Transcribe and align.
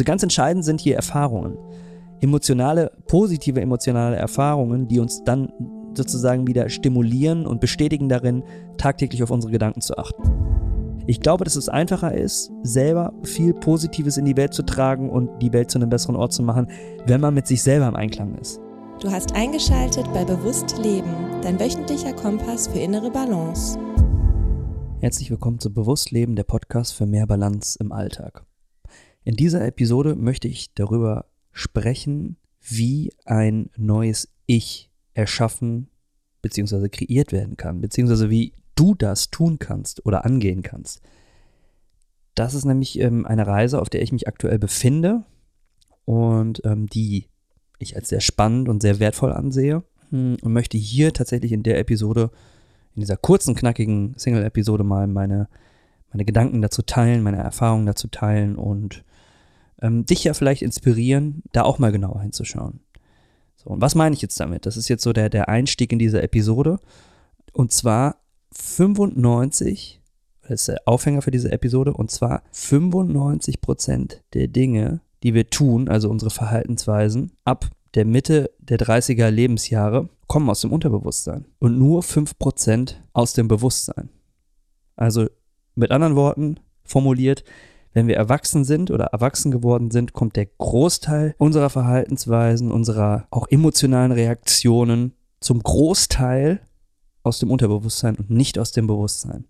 Also 0.00 0.06
ganz 0.06 0.22
entscheidend 0.22 0.64
sind 0.64 0.80
hier 0.80 0.94
Erfahrungen. 0.94 1.58
Emotionale, 2.20 2.92
positive 3.08 3.60
emotionale 3.60 4.14
Erfahrungen, 4.14 4.86
die 4.86 5.00
uns 5.00 5.24
dann 5.24 5.52
sozusagen 5.92 6.46
wieder 6.46 6.68
stimulieren 6.68 7.48
und 7.48 7.60
bestätigen 7.60 8.08
darin, 8.08 8.44
tagtäglich 8.76 9.24
auf 9.24 9.32
unsere 9.32 9.50
Gedanken 9.50 9.80
zu 9.80 9.98
achten. 9.98 10.22
Ich 11.08 11.18
glaube, 11.18 11.42
dass 11.42 11.56
es 11.56 11.68
einfacher 11.68 12.14
ist, 12.14 12.52
selber 12.62 13.12
viel 13.24 13.52
Positives 13.52 14.18
in 14.18 14.24
die 14.24 14.36
Welt 14.36 14.54
zu 14.54 14.62
tragen 14.62 15.10
und 15.10 15.42
die 15.42 15.52
Welt 15.52 15.68
zu 15.68 15.78
einem 15.78 15.88
besseren 15.88 16.14
Ort 16.14 16.32
zu 16.32 16.44
machen, 16.44 16.68
wenn 17.06 17.20
man 17.20 17.34
mit 17.34 17.48
sich 17.48 17.60
selber 17.60 17.88
im 17.88 17.96
Einklang 17.96 18.36
ist. 18.36 18.60
Du 19.00 19.10
hast 19.10 19.34
eingeschaltet 19.34 20.06
bei 20.12 20.24
Bewusst 20.24 20.78
Leben, 20.78 21.10
dein 21.42 21.58
wöchentlicher 21.58 22.12
Kompass 22.12 22.68
für 22.68 22.78
innere 22.78 23.10
Balance. 23.10 23.76
Herzlich 25.00 25.28
willkommen 25.28 25.58
zu 25.58 25.72
Bewusst 25.72 26.12
Leben, 26.12 26.36
der 26.36 26.44
Podcast 26.44 26.94
für 26.94 27.06
mehr 27.06 27.26
Balance 27.26 27.76
im 27.80 27.90
Alltag. 27.90 28.47
In 29.24 29.36
dieser 29.36 29.64
Episode 29.66 30.14
möchte 30.14 30.48
ich 30.48 30.74
darüber 30.74 31.26
sprechen, 31.52 32.36
wie 32.60 33.12
ein 33.24 33.70
neues 33.76 34.28
Ich 34.46 34.90
erschaffen 35.14 35.88
bzw. 36.42 36.88
kreiert 36.88 37.32
werden 37.32 37.56
kann, 37.56 37.80
beziehungsweise 37.80 38.30
wie 38.30 38.52
du 38.74 38.94
das 38.94 39.30
tun 39.30 39.58
kannst 39.58 40.06
oder 40.06 40.24
angehen 40.24 40.62
kannst. 40.62 41.00
Das 42.34 42.54
ist 42.54 42.64
nämlich 42.64 43.00
ähm, 43.00 43.26
eine 43.26 43.46
Reise, 43.46 43.80
auf 43.80 43.90
der 43.90 44.02
ich 44.02 44.12
mich 44.12 44.28
aktuell 44.28 44.58
befinde 44.58 45.24
und 46.04 46.64
ähm, 46.64 46.86
die 46.86 47.26
ich 47.78 47.96
als 47.96 48.08
sehr 48.08 48.20
spannend 48.20 48.68
und 48.68 48.80
sehr 48.80 49.00
wertvoll 49.00 49.32
ansehe 49.32 49.82
hm, 50.10 50.36
und 50.40 50.52
möchte 50.52 50.78
hier 50.78 51.12
tatsächlich 51.12 51.52
in 51.52 51.64
der 51.64 51.78
Episode 51.78 52.30
in 52.94 53.00
dieser 53.00 53.16
kurzen, 53.16 53.54
knackigen 53.54 54.14
Single-Episode 54.16 54.84
mal 54.84 55.06
meine, 55.06 55.48
meine 56.12 56.24
Gedanken 56.24 56.62
dazu 56.62 56.82
teilen, 56.82 57.22
meine 57.22 57.38
Erfahrungen 57.38 57.86
dazu 57.86 58.08
teilen 58.08 58.56
und 58.56 59.04
ähm, 59.80 60.06
dich 60.06 60.24
ja 60.24 60.34
vielleicht 60.34 60.62
inspirieren, 60.62 61.42
da 61.52 61.62
auch 61.62 61.78
mal 61.78 61.92
genauer 61.92 62.22
hinzuschauen. 62.22 62.80
So, 63.56 63.70
und 63.70 63.80
was 63.80 63.94
meine 63.94 64.14
ich 64.14 64.22
jetzt 64.22 64.38
damit? 64.38 64.66
Das 64.66 64.76
ist 64.76 64.88
jetzt 64.88 65.02
so 65.02 65.12
der, 65.12 65.30
der 65.30 65.48
Einstieg 65.48 65.92
in 65.92 65.98
diese 65.98 66.22
Episode. 66.22 66.78
Und 67.52 67.72
zwar 67.72 68.16
95, 68.52 70.00
das 70.42 70.60
ist 70.60 70.68
der 70.68 70.82
Aufhänger 70.86 71.22
für 71.22 71.30
diese 71.30 71.52
Episode, 71.52 71.92
und 71.92 72.10
zwar 72.10 72.42
95 72.52 73.60
Prozent 73.60 74.22
der 74.34 74.48
Dinge, 74.48 75.00
die 75.22 75.34
wir 75.34 75.50
tun, 75.50 75.88
also 75.88 76.08
unsere 76.08 76.30
Verhaltensweisen, 76.30 77.32
ab 77.44 77.68
der 77.94 78.04
Mitte 78.04 78.50
der 78.58 78.78
30er 78.78 79.30
Lebensjahre 79.30 80.08
kommen 80.26 80.50
aus 80.50 80.60
dem 80.60 80.72
Unterbewusstsein 80.72 81.46
und 81.58 81.78
nur 81.78 82.02
5% 82.02 82.94
aus 83.12 83.32
dem 83.32 83.48
Bewusstsein. 83.48 84.10
Also 84.94 85.26
mit 85.74 85.90
anderen 85.90 86.16
Worten 86.16 86.60
formuliert, 86.84 87.44
wenn 87.92 88.06
wir 88.06 88.16
erwachsen 88.16 88.64
sind 88.64 88.90
oder 88.90 89.06
erwachsen 89.06 89.50
geworden 89.50 89.90
sind, 89.90 90.12
kommt 90.12 90.36
der 90.36 90.46
Großteil 90.46 91.34
unserer 91.38 91.70
Verhaltensweisen, 91.70 92.70
unserer 92.70 93.26
auch 93.30 93.46
emotionalen 93.48 94.12
Reaktionen 94.12 95.14
zum 95.40 95.62
Großteil 95.62 96.60
aus 97.22 97.38
dem 97.38 97.50
Unterbewusstsein 97.50 98.16
und 98.16 98.30
nicht 98.30 98.58
aus 98.58 98.72
dem 98.72 98.86
Bewusstsein. 98.86 99.44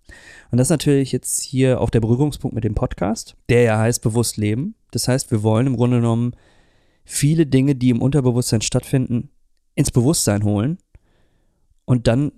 Und 0.51 0.59
das 0.59 0.67
ist 0.67 0.71
natürlich 0.71 1.13
jetzt 1.13 1.43
hier 1.43 1.81
auch 1.81 1.91
der 1.91 2.01
Berührungspunkt 2.01 2.55
mit 2.55 2.65
dem 2.65 2.75
Podcast, 2.75 3.37
der 3.49 3.63
ja 3.63 3.79
heißt 3.79 4.03
bewusst 4.03 4.37
leben. 4.37 4.75
Das 4.91 5.09
heißt, 5.09 5.31
wir 5.31 5.43
wollen 5.43 5.67
im 5.67 5.77
Grunde 5.77 5.99
genommen 5.99 6.33
viele 7.05 7.47
Dinge, 7.47 7.75
die 7.75 7.91
im 7.91 8.03
Unterbewusstsein 8.03 8.63
stattfinden, 8.63 9.31
ins 9.75 9.91
Bewusstsein 9.91 10.45
holen 10.45 10.79
und 11.85 12.07
dann 12.07 12.33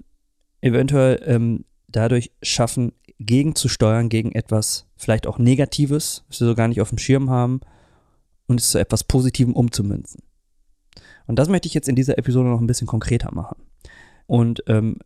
eventuell 0.61 1.21
ähm, 1.25 1.65
dadurch 1.89 2.33
schaffen, 2.43 2.93
gegenzusteuern 3.19 4.09
gegen 4.09 4.33
etwas 4.33 4.87
vielleicht 5.01 5.27
auch 5.27 5.39
Negatives, 5.39 6.25
was 6.29 6.41
wir 6.41 6.47
so 6.47 6.55
gar 6.55 6.69
nicht 6.69 6.81
auf 6.81 6.91
dem 6.91 6.99
Schirm 6.99 7.31
haben 7.31 7.61
und 8.47 8.61
es 8.61 8.71
zu 8.71 8.79
etwas 8.79 9.05
Positivem 9.05 9.55
umzumünzen. 9.55 10.23
Und 11.27 11.39
das 11.39 11.49
möchte 11.49 11.69
ich 11.69 11.75
jetzt 11.75 11.89
in 11.89 11.97
dieser 11.97 12.19
Episode 12.19 12.49
noch 12.49 12.61
ein 12.61 12.67
bisschen 12.67 12.87
konkreter 12.87 13.33
machen. 13.33 13.63
Und 14.27 14.63
ähm, 14.67 14.97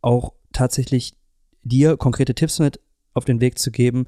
auch 0.00 0.32
tatsächlich 0.52 1.14
dir 1.62 1.96
konkrete 1.96 2.34
Tipps 2.34 2.58
mit 2.58 2.80
auf 3.14 3.24
den 3.24 3.40
Weg 3.40 3.58
zu 3.58 3.70
geben, 3.70 4.06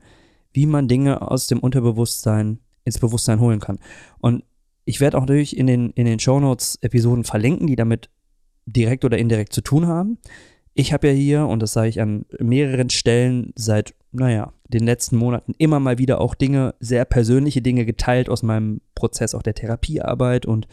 wie 0.52 0.66
man 0.66 0.88
Dinge 0.88 1.22
aus 1.22 1.46
dem 1.46 1.60
Unterbewusstsein 1.60 2.58
ins 2.84 2.98
Bewusstsein 2.98 3.40
holen 3.40 3.60
kann. 3.60 3.78
Und 4.18 4.44
ich 4.84 5.00
werde 5.00 5.18
auch 5.18 5.22
natürlich 5.22 5.56
in 5.56 5.66
den, 5.66 5.90
in 5.90 6.06
den 6.06 6.18
Shownotes 6.18 6.78
Episoden 6.80 7.24
verlinken, 7.24 7.66
die 7.66 7.76
damit 7.76 8.10
direkt 8.66 9.04
oder 9.04 9.18
indirekt 9.18 9.52
zu 9.52 9.60
tun 9.60 9.86
haben. 9.86 10.18
Ich 10.74 10.92
habe 10.92 11.08
ja 11.08 11.12
hier, 11.12 11.46
und 11.46 11.60
das 11.60 11.72
sage 11.72 11.88
ich 11.88 12.00
an 12.00 12.24
mehreren 12.38 12.90
Stellen 12.90 13.52
seit, 13.56 13.94
naja, 14.12 14.52
den 14.68 14.84
letzten 14.84 15.16
Monaten 15.16 15.54
immer 15.58 15.80
mal 15.80 15.98
wieder 15.98 16.20
auch 16.20 16.34
Dinge, 16.34 16.74
sehr 16.80 17.04
persönliche 17.04 17.62
Dinge 17.62 17.84
geteilt 17.84 18.28
aus 18.28 18.42
meinem 18.42 18.80
Prozess 18.94 19.34
auch 19.34 19.42
der 19.42 19.54
Therapiearbeit 19.54 20.46
und 20.46 20.68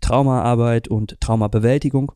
Traumaarbeit 0.00 0.88
und 0.88 1.20
Traumabewältigung. 1.20 2.12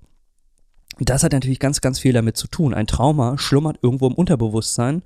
Das 0.98 1.22
hat 1.22 1.32
natürlich 1.32 1.58
ganz, 1.58 1.80
ganz 1.80 1.98
viel 1.98 2.12
damit 2.12 2.36
zu 2.36 2.46
tun. 2.46 2.74
Ein 2.74 2.86
Trauma 2.86 3.38
schlummert 3.38 3.78
irgendwo 3.82 4.06
im 4.06 4.14
Unterbewusstsein 4.14 5.02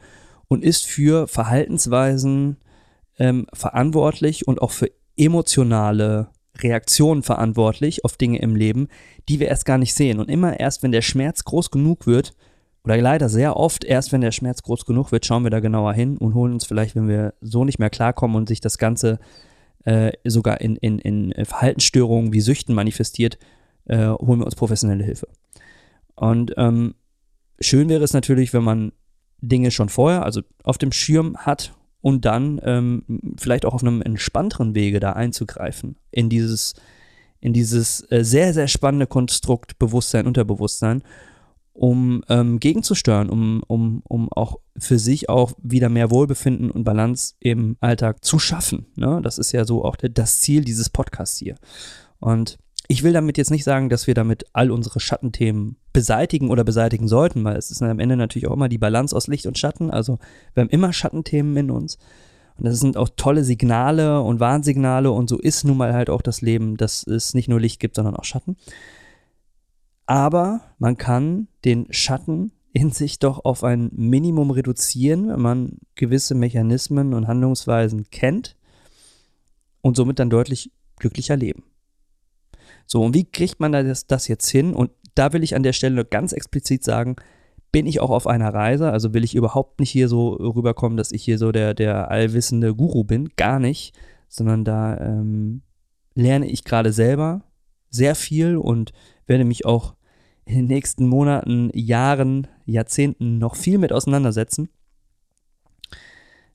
und 0.48 0.64
ist 0.64 0.86
für 0.86 1.26
Verhaltensweisen 1.26 2.56
ähm, 3.18 3.46
verantwortlich 3.52 4.46
und 4.46 4.60
auch 4.60 4.72
für 4.72 4.90
emotionale 5.16 6.28
Reaktionen 6.58 7.22
verantwortlich 7.22 8.04
auf 8.04 8.16
Dinge 8.16 8.38
im 8.38 8.56
Leben, 8.56 8.88
die 9.28 9.40
wir 9.40 9.48
erst 9.48 9.64
gar 9.64 9.78
nicht 9.78 9.94
sehen. 9.94 10.18
Und 10.18 10.30
immer 10.30 10.58
erst, 10.58 10.82
wenn 10.82 10.92
der 10.92 11.02
Schmerz 11.02 11.44
groß 11.44 11.70
genug 11.70 12.06
wird, 12.06 12.34
oder 12.86 12.96
leider 12.98 13.28
sehr 13.28 13.56
oft 13.56 13.84
erst, 13.84 14.12
wenn 14.12 14.20
der 14.20 14.30
Schmerz 14.30 14.62
groß 14.62 14.86
genug 14.86 15.10
wird, 15.10 15.26
schauen 15.26 15.42
wir 15.42 15.50
da 15.50 15.58
genauer 15.58 15.92
hin 15.92 16.16
und 16.16 16.34
holen 16.34 16.52
uns 16.52 16.64
vielleicht, 16.64 16.94
wenn 16.94 17.08
wir 17.08 17.34
so 17.40 17.64
nicht 17.64 17.80
mehr 17.80 17.90
klarkommen 17.90 18.36
und 18.36 18.48
sich 18.48 18.60
das 18.60 18.78
Ganze 18.78 19.18
äh, 19.84 20.12
sogar 20.24 20.60
in, 20.60 20.76
in, 20.76 21.00
in 21.00 21.44
Verhaltensstörungen 21.44 22.32
wie 22.32 22.40
Süchten 22.40 22.76
manifestiert, 22.76 23.38
äh, 23.86 24.06
holen 24.06 24.38
wir 24.38 24.44
uns 24.44 24.54
professionelle 24.54 25.02
Hilfe. 25.02 25.26
Und 26.14 26.54
ähm, 26.56 26.94
schön 27.58 27.88
wäre 27.88 28.04
es 28.04 28.12
natürlich, 28.12 28.52
wenn 28.52 28.62
man 28.62 28.92
Dinge 29.40 29.72
schon 29.72 29.88
vorher, 29.88 30.24
also 30.24 30.42
auf 30.62 30.78
dem 30.78 30.92
Schirm 30.92 31.36
hat 31.38 31.74
und 32.02 32.24
dann 32.24 32.60
ähm, 32.62 33.34
vielleicht 33.36 33.64
auch 33.66 33.74
auf 33.74 33.82
einem 33.82 34.00
entspannteren 34.00 34.76
Wege 34.76 35.00
da 35.00 35.14
einzugreifen 35.14 35.96
in 36.12 36.28
dieses, 36.28 36.74
in 37.40 37.52
dieses 37.52 38.08
äh, 38.12 38.22
sehr, 38.22 38.54
sehr 38.54 38.68
spannende 38.68 39.08
Konstrukt 39.08 39.76
Bewusstsein, 39.80 40.28
Unterbewusstsein, 40.28 41.02
um 41.76 42.22
ähm, 42.28 42.58
gegenzusteuern, 42.58 43.28
um, 43.28 43.62
um, 43.66 44.02
um 44.04 44.32
auch 44.32 44.58
für 44.78 44.98
sich 44.98 45.28
auch 45.28 45.52
wieder 45.62 45.88
mehr 45.88 46.10
Wohlbefinden 46.10 46.70
und 46.70 46.84
Balance 46.84 47.34
im 47.38 47.76
Alltag 47.80 48.24
zu 48.24 48.38
schaffen. 48.38 48.86
Ne? 48.96 49.20
Das 49.22 49.38
ist 49.38 49.52
ja 49.52 49.64
so 49.64 49.84
auch 49.84 49.96
das 49.96 50.40
Ziel 50.40 50.64
dieses 50.64 50.88
Podcasts 50.88 51.38
hier. 51.38 51.56
Und 52.18 52.58
ich 52.88 53.02
will 53.02 53.12
damit 53.12 53.36
jetzt 53.36 53.50
nicht 53.50 53.64
sagen, 53.64 53.88
dass 53.90 54.06
wir 54.06 54.14
damit 54.14 54.46
all 54.52 54.70
unsere 54.70 55.00
Schattenthemen 55.00 55.76
beseitigen 55.92 56.50
oder 56.50 56.64
beseitigen 56.64 57.08
sollten, 57.08 57.44
weil 57.44 57.56
es 57.56 57.70
ist 57.70 57.82
am 57.82 57.98
Ende 57.98 58.16
natürlich 58.16 58.48
auch 58.48 58.54
immer 58.54 58.68
die 58.68 58.78
Balance 58.78 59.14
aus 59.14 59.26
Licht 59.26 59.46
und 59.46 59.58
Schatten. 59.58 59.90
Also 59.90 60.18
wir 60.54 60.62
haben 60.62 60.70
immer 60.70 60.92
Schattenthemen 60.92 61.56
in 61.56 61.70
uns. 61.70 61.98
Und 62.56 62.64
das 62.64 62.80
sind 62.80 62.96
auch 62.96 63.10
tolle 63.16 63.44
Signale 63.44 64.22
und 64.22 64.40
Warnsignale 64.40 65.10
und 65.10 65.28
so 65.28 65.38
ist 65.38 65.64
nun 65.64 65.76
mal 65.76 65.92
halt 65.92 66.08
auch 66.08 66.22
das 66.22 66.40
Leben, 66.40 66.78
dass 66.78 67.06
es 67.06 67.34
nicht 67.34 67.48
nur 67.48 67.60
Licht 67.60 67.80
gibt, 67.80 67.96
sondern 67.96 68.16
auch 68.16 68.24
Schatten. 68.24 68.56
Aber 70.06 70.60
man 70.78 70.96
kann 70.96 71.48
den 71.64 71.86
Schatten 71.90 72.52
in 72.72 72.90
sich 72.92 73.18
doch 73.18 73.44
auf 73.44 73.64
ein 73.64 73.90
Minimum 73.94 74.50
reduzieren, 74.50 75.28
wenn 75.28 75.40
man 75.40 75.78
gewisse 75.94 76.34
Mechanismen 76.34 77.14
und 77.14 77.26
Handlungsweisen 77.26 78.10
kennt 78.10 78.56
und 79.80 79.96
somit 79.96 80.18
dann 80.18 80.30
deutlich 80.30 80.70
glücklicher 80.96 81.36
leben. 81.36 81.64
So, 82.86 83.02
und 83.02 83.14
wie 83.14 83.24
kriegt 83.24 83.60
man 83.60 83.72
das, 83.72 84.06
das 84.06 84.28
jetzt 84.28 84.48
hin? 84.48 84.74
Und 84.74 84.90
da 85.14 85.32
will 85.32 85.42
ich 85.42 85.56
an 85.56 85.62
der 85.62 85.72
Stelle 85.72 86.04
ganz 86.04 86.32
explizit 86.32 86.84
sagen, 86.84 87.16
bin 87.72 87.86
ich 87.86 88.00
auch 88.00 88.10
auf 88.10 88.26
einer 88.26 88.54
Reise, 88.54 88.92
also 88.92 89.12
will 89.12 89.24
ich 89.24 89.34
überhaupt 89.34 89.80
nicht 89.80 89.90
hier 89.90 90.08
so 90.08 90.30
rüberkommen, 90.34 90.96
dass 90.96 91.12
ich 91.12 91.24
hier 91.24 91.38
so 91.38 91.52
der, 91.52 91.74
der 91.74 92.10
allwissende 92.10 92.74
Guru 92.74 93.04
bin, 93.04 93.30
gar 93.36 93.58
nicht, 93.58 93.94
sondern 94.28 94.64
da 94.64 94.98
ähm, 94.98 95.62
lerne 96.14 96.46
ich 96.48 96.64
gerade 96.64 96.92
selber 96.92 97.42
sehr 97.90 98.14
viel 98.14 98.56
und 98.56 98.92
werde 99.26 99.44
mich 99.44 99.64
auch 99.64 99.94
in 100.44 100.56
den 100.56 100.66
nächsten 100.66 101.08
Monaten, 101.08 101.70
Jahren, 101.74 102.46
Jahrzehnten 102.64 103.38
noch 103.38 103.56
viel 103.56 103.78
mit 103.78 103.92
auseinandersetzen. 103.92 104.68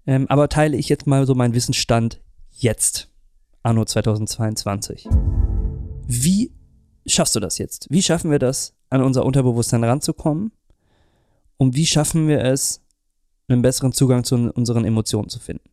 Ähm, 0.07 0.27
aber 0.29 0.49
teile 0.49 0.77
ich 0.77 0.89
jetzt 0.89 1.07
mal 1.07 1.25
so 1.25 1.35
meinen 1.35 1.53
Wissensstand 1.53 2.21
jetzt, 2.51 3.09
anno 3.63 3.85
2022. 3.85 5.07
Wie 6.07 6.51
schaffst 7.05 7.35
du 7.35 7.39
das 7.39 7.57
jetzt? 7.57 7.87
Wie 7.89 8.01
schaffen 8.01 8.31
wir 8.31 8.39
das, 8.39 8.75
an 8.89 9.01
unser 9.03 9.25
Unterbewusstsein 9.25 9.83
ranzukommen? 9.83 10.51
Und 11.57 11.75
wie 11.75 11.85
schaffen 11.85 12.27
wir 12.27 12.43
es, 12.43 12.81
einen 13.47 13.61
besseren 13.61 13.91
Zugang 13.91 14.23
zu 14.23 14.35
unseren 14.35 14.85
Emotionen 14.85 15.29
zu 15.29 15.39
finden? 15.39 15.69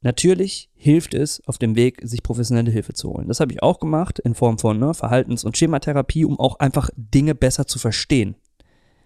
Natürlich 0.00 0.70
hilft 0.74 1.14
es 1.14 1.42
auf 1.46 1.58
dem 1.58 1.74
Weg, 1.74 2.00
sich 2.04 2.22
professionelle 2.22 2.70
Hilfe 2.70 2.92
zu 2.92 3.10
holen. 3.10 3.26
Das 3.26 3.40
habe 3.40 3.52
ich 3.52 3.62
auch 3.62 3.80
gemacht 3.80 4.20
in 4.20 4.34
Form 4.34 4.58
von 4.58 4.78
ne, 4.78 4.94
Verhaltens- 4.94 5.44
und 5.44 5.56
Schematherapie, 5.56 6.24
um 6.24 6.38
auch 6.38 6.60
einfach 6.60 6.90
Dinge 6.96 7.34
besser 7.34 7.66
zu 7.66 7.78
verstehen. 7.78 8.36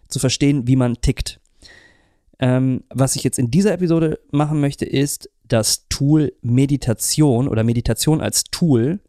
Zu 0.08 0.18
verstehen, 0.18 0.66
wie 0.66 0.76
man 0.76 1.00
tickt. 1.00 1.40
Ähm, 2.38 2.84
was 2.90 3.16
ich 3.16 3.24
jetzt 3.24 3.38
in 3.38 3.50
dieser 3.50 3.72
Episode 3.72 4.18
machen 4.30 4.60
möchte, 4.60 4.84
ist 4.84 5.30
das 5.44 5.88
Tool 5.88 6.32
Meditation 6.42 7.48
oder 7.48 7.64
Meditation 7.64 8.20
als 8.20 8.44
Tool 8.44 9.00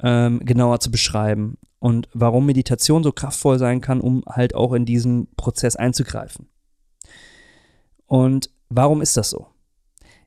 ähm, 0.00 0.40
genauer 0.44 0.80
zu 0.80 0.90
beschreiben 0.90 1.58
und 1.80 2.08
warum 2.14 2.46
Meditation 2.46 3.02
so 3.02 3.12
kraftvoll 3.12 3.58
sein 3.58 3.80
kann, 3.80 4.00
um 4.00 4.24
halt 4.26 4.54
auch 4.54 4.72
in 4.72 4.86
diesen 4.86 5.28
Prozess 5.36 5.76
einzugreifen. 5.76 6.48
Und 8.06 8.50
warum 8.68 9.02
ist 9.02 9.16
das 9.16 9.30
so? 9.30 9.48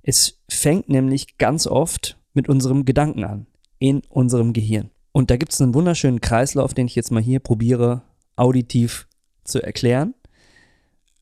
Es 0.04 0.40
fängt 0.50 0.90
nämlich 0.90 1.38
ganz 1.38 1.68
oft 1.68 2.18
mit 2.34 2.50
unserem 2.50 2.86
Gedanken 2.86 3.24
an, 3.24 3.48
in 3.80 4.02
unserem 4.10 4.54
Gehirn. 4.54 4.90
Und 5.12 5.30
da 5.30 5.38
gibt 5.38 5.52
es 5.52 5.62
einen 5.62 5.74
wunderschönen 5.74 6.22
Kreislauf, 6.22 6.74
den 6.74 6.88
ich 6.88 6.96
jetzt 6.96 7.12
mal 7.12 7.22
hier 7.22 7.40
probiere, 7.40 8.04
auditiv 8.36 9.08
zu 9.44 9.62
erklären. 9.62 10.14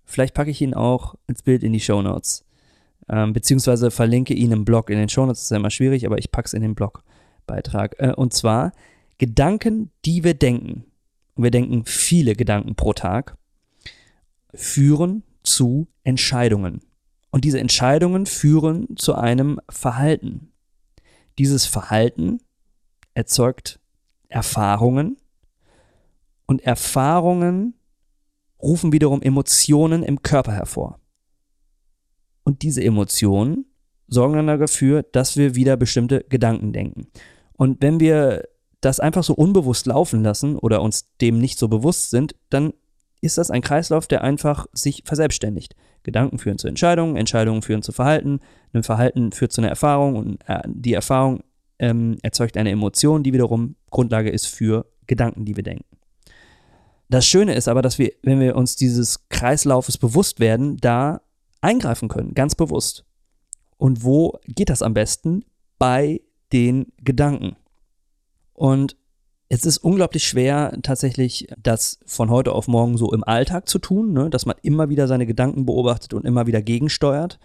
Vielleicht 0.06 0.34
packe 0.34 0.52
ich 0.52 0.62
ihn 0.62 0.74
auch 0.74 1.16
ins 1.28 1.44
Bild 1.44 1.64
in 1.64 1.74
die 1.74 1.80
Show 1.80 2.02
Notes. 2.02 2.46
Ähm, 3.10 3.34
beziehungsweise 3.34 3.92
verlinke 3.92 4.34
ihn 4.34 4.52
im 4.52 4.66
Blog. 4.66 4.90
In 4.90 4.98
den 4.98 5.10
Show 5.10 5.26
Notes 5.26 5.44
ist 5.44 5.52
ja 5.52 5.58
immer 5.58 5.72
schwierig, 5.72 6.06
aber 6.06 6.20
ich 6.20 6.31
packe 6.31 6.46
es 6.46 6.54
in 6.54 6.62
den 6.62 6.76
Blogbeitrag. 6.76 7.96
Äh, 7.98 8.14
und 8.14 8.34
zwar 8.34 8.72
Gedanken, 9.18 9.92
die 10.06 10.24
wir 10.24 10.36
denken, 10.36 10.86
und 11.36 11.44
wir 11.44 11.52
denken 11.52 11.84
viele 11.86 12.36
Gedanken 12.36 12.76
pro 12.76 12.94
Tag, 12.94 13.38
führen 14.54 15.24
zu 15.44 15.88
Entscheidungen. 16.04 16.81
Und 17.31 17.46
diese 17.46 17.60
Entscheidungen 17.60 18.26
führen 18.26 18.96
zu 18.98 19.16
einem 19.16 19.60
Verhalten. 19.70 20.52
Dieses 21.38 21.66
Verhalten 21.66 22.40
erzeugt 23.14 23.80
Erfahrungen 24.28 25.18
und 26.46 26.64
Erfahrungen 26.64 27.76
rufen 28.62 28.92
wiederum 28.92 29.22
Emotionen 29.22 30.04
im 30.04 30.22
Körper 30.22 30.52
hervor. 30.52 31.00
Und 32.44 32.62
diese 32.64 32.84
Emotionen 32.84 33.66
sorgen 34.08 34.34
dann 34.34 34.60
dafür, 34.60 35.04
dass 35.04 35.38
wir 35.38 35.56
wieder 35.56 35.78
bestimmte 35.78 36.26
Gedanken 36.30 36.74
denken. 36.74 37.08
Und 37.54 37.81
wenn 37.81 38.00
wir 38.00 38.48
das 38.81 39.00
einfach 39.00 39.24
so 39.24 39.34
unbewusst 39.34 39.86
laufen 39.86 40.24
lassen 40.24 40.56
oder 40.56 40.81
uns 40.81 41.16
dem 41.18 41.40
nicht 41.40 41.60
so 41.60 41.68
bewusst 41.68 42.10
sind, 42.10 42.36
dann 42.50 42.74
ist 43.22 43.38
das 43.38 43.52
ein 43.52 43.62
Kreislauf, 43.62 44.08
der 44.08 44.24
einfach 44.24 44.66
sich 44.72 45.04
verselbstständigt. 45.06 45.76
Gedanken 46.04 46.40
führen 46.40 46.57
zu 46.57 46.68
Entscheidungen, 46.68 47.16
Entscheidungen 47.16 47.62
führen 47.62 47.81
zu 47.81 47.92
Verhalten, 47.92 48.40
ein 48.74 48.84
Verhalten 48.84 49.31
führt 49.31 49.51
zu 49.51 49.62
einer 49.62 49.69
Erfahrung 49.69 50.16
und 50.16 50.40
äh, 50.48 50.62
die 50.66 50.94
Erfahrung 50.94 51.44
ähm, 51.80 52.18
erzeugt 52.22 52.57
eine 52.57 52.72
Emotion, 52.72 53.24
die 53.24 53.34
wiederum 53.34 53.75
Grundlage 53.90 54.30
ist 54.30 54.48
für 54.48 54.86
Gedanken, 55.07 55.46
die 55.46 55.56
wir 55.56 55.63
denken. 55.63 55.86
Das 57.10 57.25
Schöne 57.25 57.56
ist 57.56 57.68
aber, 57.68 57.81
dass 57.81 57.98
wir, 57.98 58.12
wenn 58.22 58.40
wir 58.40 58.56
uns 58.56 58.75
dieses 58.75 59.28
Kreislaufes 59.30 59.98
bewusst 59.98 60.40
werden, 60.40 60.78
da 60.78 61.22
eingreifen 61.62 62.07
können, 62.07 62.36
ganz 62.36 62.54
bewusst. 62.54 63.06
Und 63.78 64.04
wo 64.04 64.40
geht 64.45 64.69
das 64.69 64.84
am 64.84 64.94
besten? 64.94 65.44
Bei 65.80 66.22
den 66.54 66.88
Gedanken. 67.04 67.56
Und 68.54 68.98
es 69.50 69.66
ist 69.66 69.80
unglaublich 69.80 70.25
schwer, 70.25 70.78
tatsächlich 70.84 71.48
das 71.57 72.00
von 72.06 72.30
heute 72.30 72.54
auf 72.54 72.68
morgen 72.68 72.98
so 72.98 73.12
im 73.12 73.24
Alltag 73.24 73.68
zu 73.68 73.80
tun, 73.80 74.13
ne? 74.13 74.30
dass 74.30 74.46
man 74.46 74.56
immer 74.62 74.90
wieder 74.90 75.07
seine 75.07 75.25
Gedanken 75.25 75.66
beobachtet 75.66 76.13
und 76.13 76.25
immer 76.25 76.46
wieder 76.46 76.62
gegensteuert. 76.62 77.40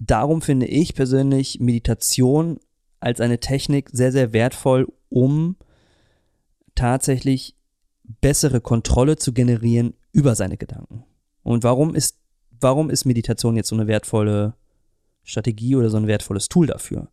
Darum 0.00 0.42
finde 0.42 0.66
ich 0.66 0.94
persönlich 0.94 1.60
Meditation 1.60 2.58
als 2.98 3.20
eine 3.20 3.38
Technik 3.38 3.90
sehr, 3.92 4.10
sehr 4.10 4.32
wertvoll, 4.32 4.88
um 5.08 5.56
tatsächlich 6.74 7.56
bessere 8.02 8.60
Kontrolle 8.60 9.14
zu 9.16 9.32
generieren 9.32 9.94
über 10.12 10.34
seine 10.34 10.56
Gedanken. 10.56 11.04
Und 11.44 11.62
warum 11.62 11.94
ist, 11.94 12.18
warum 12.58 12.90
ist 12.90 13.04
Meditation 13.04 13.54
jetzt 13.54 13.68
so 13.68 13.76
eine 13.76 13.86
wertvolle 13.86 14.54
Strategie 15.22 15.76
oder 15.76 15.90
so 15.90 15.96
ein 15.96 16.08
wertvolles 16.08 16.48
Tool 16.48 16.66
dafür? 16.66 17.08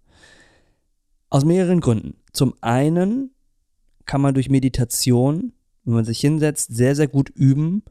Aus 1.30 1.46
mehreren 1.46 1.82
Gründen. 1.82 2.16
Zum 2.32 2.56
einen 2.62 3.36
kann 4.08 4.22
man 4.22 4.34
durch 4.34 4.50
Meditation, 4.50 5.54
wenn 5.84 5.94
man 5.94 6.06
sich 6.06 6.20
hinsetzt, 6.20 6.76
sehr, 6.76 6.96
sehr 6.96 7.08
gut 7.08 7.30
üben, 7.30 7.84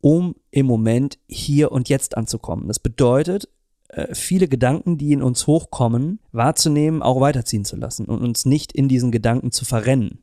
um 0.00 0.36
im 0.50 0.66
Moment 0.66 1.18
hier 1.28 1.72
und 1.72 1.88
jetzt 1.88 2.16
anzukommen. 2.16 2.68
Das 2.68 2.78
bedeutet, 2.78 3.48
äh, 3.88 4.14
viele 4.14 4.48
Gedanken, 4.48 4.98
die 4.98 5.12
in 5.12 5.22
uns 5.22 5.46
hochkommen, 5.46 6.20
wahrzunehmen, 6.32 7.02
auch 7.02 7.20
weiterziehen 7.20 7.64
zu 7.64 7.76
lassen 7.76 8.06
und 8.06 8.22
uns 8.22 8.44
nicht 8.44 8.72
in 8.72 8.88
diesen 8.88 9.10
Gedanken 9.10 9.52
zu 9.52 9.64
verrennen. 9.64 10.20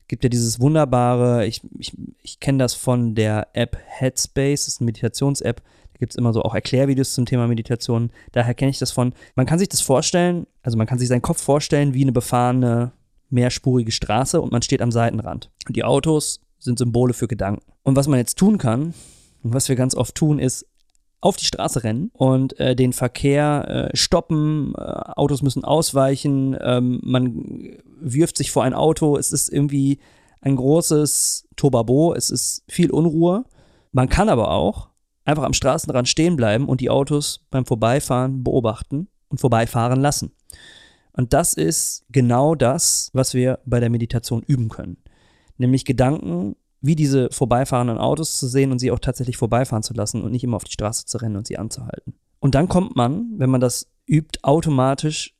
Es 0.00 0.08
gibt 0.08 0.24
ja 0.24 0.30
dieses 0.30 0.60
wunderbare, 0.60 1.46
ich, 1.46 1.62
ich, 1.78 1.96
ich 2.22 2.40
kenne 2.40 2.58
das 2.58 2.74
von 2.74 3.14
der 3.14 3.48
App 3.54 3.78
Headspace, 3.86 4.64
das 4.64 4.74
ist 4.74 4.80
eine 4.80 4.86
Meditations-App, 4.86 5.62
da 5.92 5.98
gibt 5.98 6.12
es 6.12 6.16
immer 6.16 6.32
so 6.32 6.42
auch 6.42 6.54
Erklärvideos 6.54 7.14
zum 7.14 7.24
Thema 7.24 7.48
Meditation. 7.48 8.10
Daher 8.32 8.54
kenne 8.54 8.70
ich 8.70 8.78
das 8.78 8.92
von, 8.92 9.14
man 9.36 9.46
kann 9.46 9.58
sich 9.58 9.68
das 9.68 9.80
vorstellen, 9.80 10.46
also 10.62 10.76
man 10.76 10.86
kann 10.86 10.98
sich 10.98 11.08
seinen 11.08 11.22
Kopf 11.22 11.40
vorstellen 11.40 11.94
wie 11.94 12.02
eine 12.02 12.12
befahrene 12.12 12.92
mehrspurige 13.32 13.92
Straße 13.92 14.40
und 14.40 14.52
man 14.52 14.62
steht 14.62 14.82
am 14.82 14.92
Seitenrand. 14.92 15.50
Und 15.66 15.76
die 15.76 15.84
Autos 15.84 16.40
sind 16.58 16.78
Symbole 16.78 17.14
für 17.14 17.28
Gedanken. 17.28 17.64
Und 17.82 17.96
was 17.96 18.08
man 18.08 18.18
jetzt 18.18 18.38
tun 18.38 18.58
kann, 18.58 18.94
und 19.42 19.54
was 19.54 19.68
wir 19.68 19.76
ganz 19.76 19.94
oft 19.94 20.14
tun, 20.14 20.38
ist 20.38 20.66
auf 21.20 21.36
die 21.36 21.44
Straße 21.44 21.84
rennen 21.84 22.10
und 22.14 22.58
äh, 22.58 22.74
den 22.74 22.92
Verkehr 22.92 23.90
äh, 23.92 23.96
stoppen, 23.96 24.74
äh, 24.76 24.80
Autos 24.80 25.42
müssen 25.42 25.64
ausweichen, 25.64 26.56
ähm, 26.60 27.00
man 27.02 27.78
wirft 28.00 28.36
sich 28.36 28.50
vor 28.50 28.64
ein 28.64 28.74
Auto, 28.74 29.16
es 29.16 29.32
ist 29.32 29.48
irgendwie 29.48 29.98
ein 30.40 30.56
großes 30.56 31.48
Tobabo, 31.54 32.14
es 32.14 32.30
ist 32.30 32.64
viel 32.68 32.90
Unruhe. 32.90 33.44
Man 33.92 34.08
kann 34.08 34.28
aber 34.28 34.50
auch 34.50 34.88
einfach 35.24 35.44
am 35.44 35.52
Straßenrand 35.52 36.08
stehen 36.08 36.36
bleiben 36.36 36.68
und 36.68 36.80
die 36.80 36.90
Autos 36.90 37.46
beim 37.50 37.64
Vorbeifahren 37.64 38.42
beobachten 38.42 39.08
und 39.28 39.40
vorbeifahren 39.40 40.00
lassen. 40.00 40.32
Und 41.12 41.32
das 41.32 41.54
ist 41.54 42.04
genau 42.10 42.54
das, 42.54 43.10
was 43.12 43.34
wir 43.34 43.58
bei 43.66 43.80
der 43.80 43.90
Meditation 43.90 44.42
üben 44.42 44.68
können. 44.68 44.96
Nämlich 45.58 45.84
Gedanken 45.84 46.56
wie 46.80 46.96
diese 46.96 47.30
vorbeifahrenden 47.30 47.98
Autos 47.98 48.36
zu 48.36 48.48
sehen 48.48 48.72
und 48.72 48.80
sie 48.80 48.90
auch 48.90 48.98
tatsächlich 48.98 49.36
vorbeifahren 49.36 49.84
zu 49.84 49.94
lassen 49.94 50.22
und 50.22 50.32
nicht 50.32 50.42
immer 50.42 50.56
auf 50.56 50.64
die 50.64 50.72
Straße 50.72 51.06
zu 51.06 51.18
rennen 51.18 51.36
und 51.36 51.46
sie 51.46 51.56
anzuhalten. 51.56 52.14
Und 52.40 52.56
dann 52.56 52.68
kommt 52.68 52.96
man, 52.96 53.34
wenn 53.36 53.50
man 53.50 53.60
das 53.60 53.86
übt, 54.06 54.40
automatisch 54.42 55.36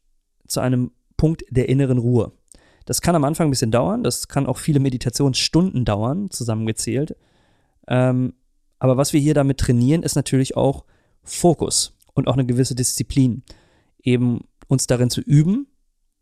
zu 0.47 0.61
einem 0.61 0.93
Punkt 1.17 1.43
der 1.51 1.69
inneren 1.69 1.99
Ruhe. 1.99 2.33
Das 2.87 3.01
kann 3.01 3.17
am 3.17 3.25
Anfang 3.25 3.49
ein 3.49 3.51
bisschen 3.51 3.73
dauern, 3.73 4.05
das 4.05 4.29
kann 4.29 4.47
auch 4.47 4.59
viele 4.59 4.81
Meditationsstunden 4.81 5.85
dauern, 5.85 6.31
zusammengezählt. 6.31 7.17
Ähm, 7.89 8.35
aber 8.79 8.97
was 8.97 9.13
wir 9.13 9.21
hier 9.21 9.35
damit 9.35 9.59
trainieren, 9.59 10.03
ist 10.03 10.17
natürlich 10.17 10.57
auch 10.57 10.85
Fokus 11.23 11.97
und 12.15 12.29
auch 12.29 12.35
eine 12.35 12.47
gewisse 12.47 12.75
Disziplin. 12.75 13.43
Eben 14.03 14.41
uns 14.69 14.87
darin 14.87 15.11
zu 15.11 15.21
üben, 15.21 15.67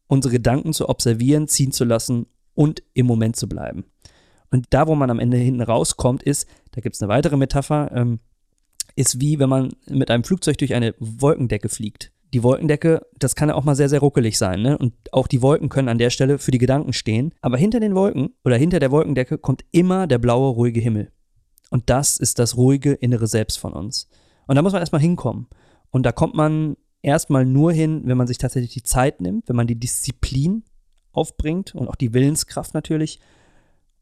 unsere 0.06 0.32
Gedanken 0.32 0.72
zu 0.72 0.88
observieren, 0.88 1.48
ziehen 1.48 1.72
zu 1.72 1.84
lassen 1.84 2.26
und 2.54 2.82
im 2.94 3.06
Moment 3.06 3.36
zu 3.36 3.48
bleiben. 3.48 3.84
Und 4.50 4.66
da, 4.70 4.86
wo 4.86 4.94
man 4.94 5.10
am 5.10 5.20
Ende 5.20 5.36
hinten 5.36 5.62
rauskommt, 5.62 6.22
ist, 6.22 6.48
da 6.72 6.80
gibt 6.80 6.96
es 6.96 7.02
eine 7.02 7.08
weitere 7.08 7.36
Metapher, 7.36 7.90
ähm, 7.94 8.18
ist 8.96 9.20
wie 9.20 9.38
wenn 9.38 9.48
man 9.48 9.70
mit 9.88 10.10
einem 10.10 10.24
Flugzeug 10.24 10.58
durch 10.58 10.74
eine 10.74 10.94
Wolkendecke 10.98 11.68
fliegt. 11.68 12.12
Die 12.32 12.42
Wolkendecke, 12.42 13.06
das 13.18 13.34
kann 13.34 13.48
ja 13.48 13.54
auch 13.54 13.64
mal 13.64 13.74
sehr, 13.74 13.88
sehr 13.88 14.00
ruckelig 14.00 14.38
sein, 14.38 14.62
ne? 14.62 14.78
Und 14.78 14.92
auch 15.12 15.26
die 15.26 15.42
Wolken 15.42 15.68
können 15.68 15.88
an 15.88 15.98
der 15.98 16.10
Stelle 16.10 16.38
für 16.38 16.52
die 16.52 16.58
Gedanken 16.58 16.92
stehen. 16.92 17.34
Aber 17.40 17.56
hinter 17.56 17.80
den 17.80 17.94
Wolken 17.94 18.34
oder 18.44 18.56
hinter 18.56 18.78
der 18.78 18.90
Wolkendecke 18.90 19.38
kommt 19.38 19.64
immer 19.72 20.06
der 20.06 20.18
blaue, 20.18 20.52
ruhige 20.54 20.80
Himmel. 20.80 21.10
Und 21.70 21.88
das 21.90 22.18
ist 22.18 22.38
das 22.38 22.56
ruhige 22.56 22.92
innere 22.92 23.26
Selbst 23.26 23.58
von 23.58 23.72
uns. 23.72 24.08
Und 24.46 24.56
da 24.56 24.62
muss 24.62 24.72
man 24.72 24.82
erstmal 24.82 25.00
hinkommen. 25.00 25.48
Und 25.90 26.04
da 26.04 26.12
kommt 26.12 26.34
man 26.34 26.76
erstmal 27.02 27.44
nur 27.44 27.72
hin, 27.72 28.02
wenn 28.04 28.16
man 28.16 28.26
sich 28.26 28.38
tatsächlich 28.38 28.72
die 28.72 28.82
Zeit 28.82 29.20
nimmt, 29.20 29.48
wenn 29.48 29.56
man 29.56 29.66
die 29.66 29.78
Disziplin 29.78 30.64
aufbringt 31.12 31.74
und 31.74 31.88
auch 31.88 31.96
die 31.96 32.14
Willenskraft 32.14 32.74
natürlich, 32.74 33.20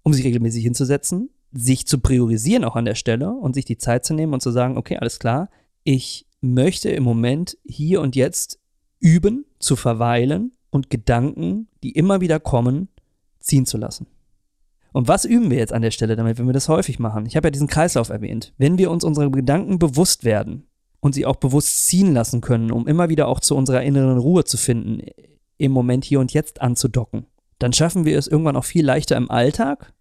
um 0.02 0.12
sich 0.12 0.24
regelmäßig 0.24 0.64
hinzusetzen, 0.64 1.30
sich 1.52 1.86
zu 1.86 1.98
priorisieren 1.98 2.64
auch 2.64 2.76
an 2.76 2.84
der 2.84 2.94
Stelle 2.94 3.30
und 3.32 3.54
sich 3.54 3.64
die 3.64 3.78
Zeit 3.78 4.04
zu 4.04 4.14
nehmen 4.14 4.34
und 4.34 4.42
zu 4.42 4.50
sagen, 4.50 4.76
okay, 4.76 4.98
alles 4.98 5.18
klar, 5.18 5.48
ich 5.84 6.26
möchte 6.40 6.90
im 6.90 7.04
Moment 7.04 7.56
hier 7.64 8.00
und 8.00 8.16
jetzt 8.16 8.60
üben, 9.00 9.44
zu 9.58 9.76
verweilen 9.76 10.52
und 10.70 10.90
Gedanken, 10.90 11.68
die 11.82 11.92
immer 11.92 12.20
wieder 12.20 12.40
kommen, 12.40 12.88
ziehen 13.40 13.66
zu 13.66 13.78
lassen. 13.78 14.06
Und 14.92 15.08
was 15.08 15.24
üben 15.24 15.50
wir 15.50 15.58
jetzt 15.58 15.72
an 15.72 15.82
der 15.82 15.90
Stelle 15.90 16.16
damit, 16.16 16.38
wenn 16.38 16.46
wir 16.46 16.52
das 16.52 16.68
häufig 16.68 16.98
machen? 16.98 17.26
Ich 17.26 17.36
habe 17.36 17.48
ja 17.48 17.50
diesen 17.50 17.68
Kreislauf 17.68 18.08
erwähnt. 18.08 18.52
Wenn 18.58 18.78
wir 18.78 18.90
uns 18.90 19.04
unsere 19.04 19.30
Gedanken 19.30 19.78
bewusst 19.78 20.24
werden, 20.24 20.67
und 21.00 21.14
sie 21.14 21.26
auch 21.26 21.36
bewusst 21.36 21.86
ziehen 21.86 22.12
lassen 22.12 22.40
können, 22.40 22.70
um 22.70 22.86
immer 22.86 23.08
wieder 23.08 23.28
auch 23.28 23.40
zu 23.40 23.56
unserer 23.56 23.82
inneren 23.82 24.18
Ruhe 24.18 24.44
zu 24.44 24.56
finden, 24.56 25.02
im 25.56 25.72
Moment 25.72 26.04
hier 26.04 26.20
und 26.20 26.32
jetzt 26.32 26.60
anzudocken. 26.60 27.26
Dann 27.58 27.72
schaffen 27.72 28.04
wir 28.04 28.18
es 28.18 28.28
irgendwann 28.28 28.56
auch 28.56 28.64
viel 28.64 28.84
leichter 28.84 29.16
im 29.16 29.30
Alltag, 29.30 29.92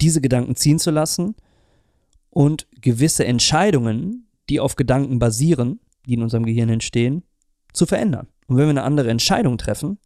diese 0.00 0.20
Gedanken 0.20 0.56
ziehen 0.56 0.78
zu 0.78 0.90
lassen 0.90 1.34
und 2.30 2.66
gewisse 2.80 3.24
Entscheidungen, 3.24 4.28
die 4.48 4.60
auf 4.60 4.76
Gedanken 4.76 5.18
basieren, 5.18 5.80
die 6.06 6.14
in 6.14 6.22
unserem 6.22 6.44
Gehirn 6.44 6.68
entstehen, 6.68 7.22
zu 7.72 7.86
verändern. 7.86 8.28
Und 8.46 8.56
wenn 8.56 8.66
wir 8.66 8.70
eine 8.70 8.82
andere 8.82 9.10
Entscheidung 9.10 9.58
treffen, 9.58 9.98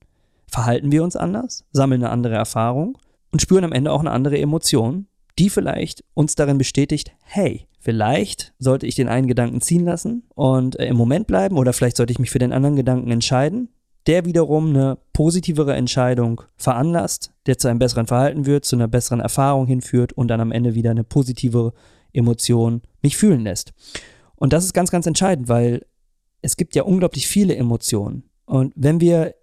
verhalten 0.47 0.93
wir 0.93 1.05
uns 1.05 1.17
anders, 1.17 1.65
sammeln 1.73 2.03
eine 2.03 2.13
andere 2.13 2.35
Erfahrung 2.35 2.99
und 3.33 3.43
spüren 3.43 3.65
am 3.65 3.73
Ende 3.73 3.93
auch 3.93 4.01
eine 4.01 4.11
andere 4.13 4.39
Emotion, 4.39 5.07
die 5.41 5.51
vielleicht 5.51 6.05
uns 6.15 6.35
darin 6.35 6.59
bestätigt, 6.59 7.13
hey, 7.25 7.67
vielleicht 7.81 8.53
sollte 8.59 8.87
ich 8.87 8.95
den 8.95 9.09
einen 9.09 9.27
Gedanken 9.27 9.63
ziehen 9.63 9.87
lassen 9.87 10.25
und 10.35 10.79
äh, 10.79 10.87
im 10.87 10.97
Moment 10.97 11.27
bleiben 11.27 11.57
oder 11.57 11.73
vielleicht 11.73 11.97
sollte 11.97 12.13
ich 12.13 12.19
mich 12.19 12.31
für 12.31 12.39
den 12.39 12.53
anderen 12.53 12.77
Gedanken 12.77 13.11
entscheiden, 13.11 13.71
der 14.07 14.27
wiederum 14.27 14.69
eine 14.69 14.99
positivere 15.15 15.75
Entscheidung 15.75 16.43
veranlasst, 16.57 17.33
der 17.47 17.57
zu 17.57 17.69
einem 17.69 17.79
besseren 17.79 18.07
Verhalten 18.07 18.45
wird, 18.45 18.67
zu 18.67 18.77
einer 18.77 18.87
besseren 18.87 19.21
Erfahrung 19.21 19.67
hinführt 19.67 20.13
und 20.13 20.29
dann 20.29 20.41
am 20.41 20.53
Ende 20.53 20.75
wieder 20.75 20.91
eine 20.91 21.05
positive 21.05 21.73
Emotion 22.13 22.83
mich 23.03 23.17
fühlen 23.17 23.41
lässt. 23.41 23.73
Und 24.37 24.53
das 24.53 24.65
ist 24.65 24.75
ganz, 24.75 24.91
ganz 24.91 25.07
entscheidend, 25.07 25.49
weil 25.49 25.87
es 26.43 26.57
gibt 26.57 26.75
ja 26.75 26.83
unglaublich 26.83 27.27
viele 27.27 27.57
Emotionen. 27.57 28.25
Und 28.45 28.73
wenn 28.77 29.01
wir, 29.01 29.35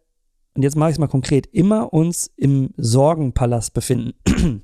und 0.54 0.62
jetzt 0.62 0.76
mache 0.76 0.90
ich 0.90 0.96
es 0.96 1.00
mal 1.00 1.08
konkret, 1.08 1.48
immer 1.48 1.92
uns 1.92 2.32
im 2.36 2.72
Sorgenpalast 2.78 3.74
befinden, 3.74 4.14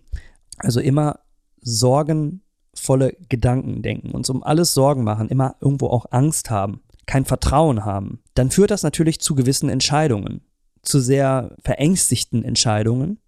also 0.58 0.80
immer 0.80 1.23
sorgenvolle 1.64 3.16
Gedanken 3.30 3.82
denken, 3.82 4.12
uns 4.12 4.30
um 4.30 4.44
alles 4.44 4.74
Sorgen 4.74 5.04
machen, 5.04 5.30
immer 5.30 5.56
irgendwo 5.60 5.88
auch 5.88 6.06
Angst 6.12 6.50
haben, 6.50 6.82
kein 7.06 7.26
Vertrauen 7.26 7.86
haben, 7.86 8.22
dann 8.34 8.52
führt 8.52 8.72
das 8.72 8.84
natürlich 8.84 9.20
zu 9.20 9.36
gewissen 9.36 9.70
Entscheidungen, 9.70 10.42
zu 10.82 11.00
sehr 11.00 11.56
verängstigten 11.64 12.44
Entscheidungen, 12.44 13.20